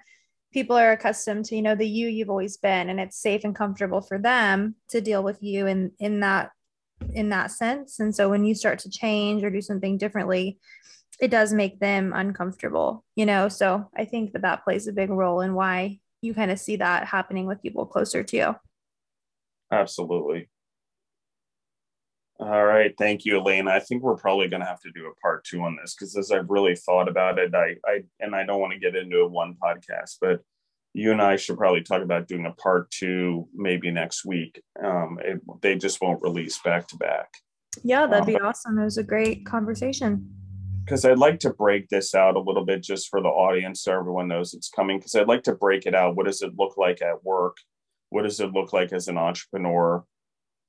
people 0.52 0.76
are 0.76 0.92
accustomed 0.92 1.46
to 1.46 1.56
you 1.56 1.62
know 1.62 1.74
the 1.74 1.88
you 1.88 2.08
you've 2.08 2.30
always 2.30 2.56
been 2.56 2.90
and 2.90 3.00
it's 3.00 3.16
safe 3.16 3.44
and 3.44 3.56
comfortable 3.56 4.00
for 4.00 4.18
them 4.18 4.74
to 4.88 5.00
deal 5.00 5.22
with 5.22 5.42
you 5.42 5.66
in 5.66 5.92
in 5.98 6.20
that 6.20 6.50
in 7.12 7.28
that 7.30 7.50
sense. 7.50 8.00
And 8.00 8.14
so 8.14 8.28
when 8.28 8.44
you 8.44 8.54
start 8.54 8.78
to 8.80 8.90
change 8.90 9.42
or 9.42 9.50
do 9.50 9.62
something 9.62 9.98
differently 9.98 10.58
it 11.20 11.30
does 11.30 11.52
make 11.52 11.78
them 11.80 12.12
uncomfortable 12.14 13.04
you 13.14 13.26
know? 13.26 13.48
So 13.48 13.88
i 13.96 14.04
think 14.04 14.32
that 14.32 14.42
that 14.42 14.64
plays 14.64 14.86
a 14.86 14.92
big 14.92 15.10
role 15.10 15.40
in 15.40 15.54
why 15.54 16.00
you 16.22 16.34
kind 16.34 16.50
of 16.50 16.58
see 16.58 16.76
that 16.76 17.06
happening 17.06 17.46
with 17.46 17.62
people 17.62 17.86
closer 17.86 18.22
to 18.22 18.36
you. 18.36 18.56
Absolutely. 19.72 20.48
All 22.38 22.64
right. 22.64 22.94
Thank 22.98 23.24
you 23.24 23.38
elena 23.38 23.70
i 23.70 23.80
think 23.80 24.02
we're 24.02 24.16
probably 24.16 24.48
going 24.48 24.60
to 24.60 24.66
have 24.66 24.80
to 24.80 24.90
do 24.92 25.06
a 25.06 25.14
part 25.20 25.44
two 25.44 25.62
on 25.62 25.76
this 25.80 25.94
because 25.94 26.16
as 26.16 26.30
i've 26.30 26.48
really 26.48 26.74
thought 26.74 27.08
about 27.08 27.38
it 27.38 27.54
i 27.54 27.76
i 27.86 28.02
and 28.20 28.34
i 28.34 28.44
don't 28.44 28.60
want 28.60 28.72
to 28.72 28.78
get 28.78 28.96
into 28.96 29.18
a 29.18 29.28
one 29.28 29.54
podcast 29.62 30.16
but 30.20 30.40
you 30.92 31.12
and 31.12 31.22
I 31.22 31.36
should 31.36 31.56
probably 31.56 31.82
talk 31.82 32.02
about 32.02 32.28
doing 32.28 32.46
a 32.46 32.52
part 32.52 32.90
two 32.90 33.48
maybe 33.54 33.90
next 33.90 34.24
week. 34.24 34.60
Um, 34.82 35.18
it, 35.22 35.40
they 35.62 35.76
just 35.76 36.00
won't 36.00 36.22
release 36.22 36.58
back 36.58 36.88
to 36.88 36.96
back. 36.96 37.28
Yeah, 37.84 38.06
that'd 38.06 38.26
be 38.26 38.36
um, 38.36 38.46
awesome. 38.46 38.78
It 38.78 38.84
was 38.84 38.98
a 38.98 39.04
great 39.04 39.46
conversation. 39.46 40.28
Because 40.84 41.04
I'd 41.04 41.18
like 41.18 41.38
to 41.40 41.50
break 41.50 41.88
this 41.88 42.14
out 42.14 42.34
a 42.34 42.40
little 42.40 42.64
bit 42.64 42.82
just 42.82 43.08
for 43.08 43.20
the 43.20 43.28
audience 43.28 43.82
so 43.82 43.92
everyone 43.92 44.26
knows 44.26 44.54
it's 44.54 44.68
coming. 44.68 44.98
Because 44.98 45.14
I'd 45.14 45.28
like 45.28 45.44
to 45.44 45.54
break 45.54 45.86
it 45.86 45.94
out. 45.94 46.16
What 46.16 46.26
does 46.26 46.42
it 46.42 46.52
look 46.58 46.76
like 46.76 47.00
at 47.02 47.22
work? 47.24 47.56
What 48.08 48.22
does 48.22 48.40
it 48.40 48.52
look 48.52 48.72
like 48.72 48.92
as 48.92 49.06
an 49.06 49.16
entrepreneur? 49.16 50.04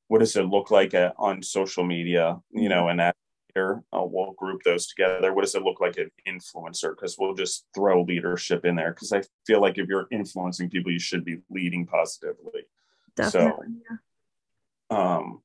What 0.09 0.19
does 0.19 0.36
it 0.36 0.45
look 0.45 0.69
like 0.69 0.93
at, 0.93 1.15
on 1.17 1.41
social 1.41 1.84
media? 1.84 2.38
You 2.51 2.69
know, 2.69 2.89
and 2.89 3.01
at 3.01 3.15
uh, 3.58 4.04
we'll 4.04 4.34
group 4.34 4.62
those 4.64 4.88
together. 4.88 5.34
What 5.34 5.41
does 5.43 5.56
it 5.56 5.64
look 5.64 5.82
like 5.82 5.97
an 5.97 6.12
influencer? 6.28 6.95
Because 6.95 7.18
we'll 7.18 7.34
just 7.34 7.66
throw 7.74 8.04
leadership 8.04 8.66
in 8.66 8.76
there. 8.76 8.91
Because 8.91 9.12
I 9.14 9.22
feel 9.45 9.62
like 9.62 9.78
if 9.78 9.88
you're 9.88 10.08
influencing 10.12 10.70
people, 10.70 10.91
you 10.91 10.99
should 10.99 11.26
be 11.26 11.38
leading 11.49 11.86
positively. 11.86 12.64
Definitely. 13.16 13.68
So, 13.89 13.95
yeah. 14.91 15.16
um, 15.16 15.41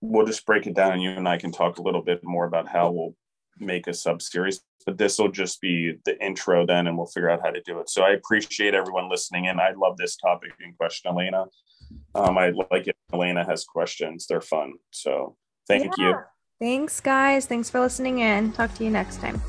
we'll 0.00 0.26
just 0.26 0.46
break 0.46 0.66
it 0.66 0.74
down, 0.74 0.92
and 0.92 1.02
you 1.02 1.10
and 1.10 1.28
I 1.28 1.36
can 1.36 1.52
talk 1.52 1.78
a 1.78 1.82
little 1.82 2.02
bit 2.02 2.24
more 2.24 2.46
about 2.46 2.68
how 2.68 2.90
we'll 2.90 3.14
make 3.58 3.86
a 3.86 3.94
sub 3.94 4.22
series. 4.22 4.60
But 4.86 4.96
this 4.96 5.18
will 5.18 5.30
just 5.30 5.60
be 5.60 5.94
the 6.04 6.22
intro 6.24 6.66
then, 6.66 6.86
and 6.86 6.96
we'll 6.96 7.06
figure 7.06 7.28
out 7.28 7.42
how 7.42 7.50
to 7.50 7.60
do 7.62 7.80
it. 7.80 7.90
So 7.90 8.02
I 8.02 8.12
appreciate 8.12 8.74
everyone 8.74 9.10
listening 9.10 9.44
in. 9.44 9.60
I 9.60 9.72
love 9.76 9.96
this 9.98 10.16
topic 10.16 10.52
in 10.64 10.72
question, 10.72 11.10
Elena. 11.12 11.44
Um, 12.14 12.38
I 12.38 12.52
like 12.70 12.88
it. 12.88 12.96
Elena 13.12 13.44
has 13.44 13.64
questions; 13.64 14.26
they're 14.26 14.40
fun. 14.40 14.74
So 14.90 15.36
thank 15.68 15.92
yeah. 15.98 16.08
you. 16.08 16.14
Thanks, 16.60 17.00
guys. 17.00 17.46
Thanks 17.46 17.70
for 17.70 17.80
listening 17.80 18.18
in. 18.18 18.52
Talk 18.52 18.74
to 18.74 18.84
you 18.84 18.90
next 18.90 19.16
time. 19.20 19.40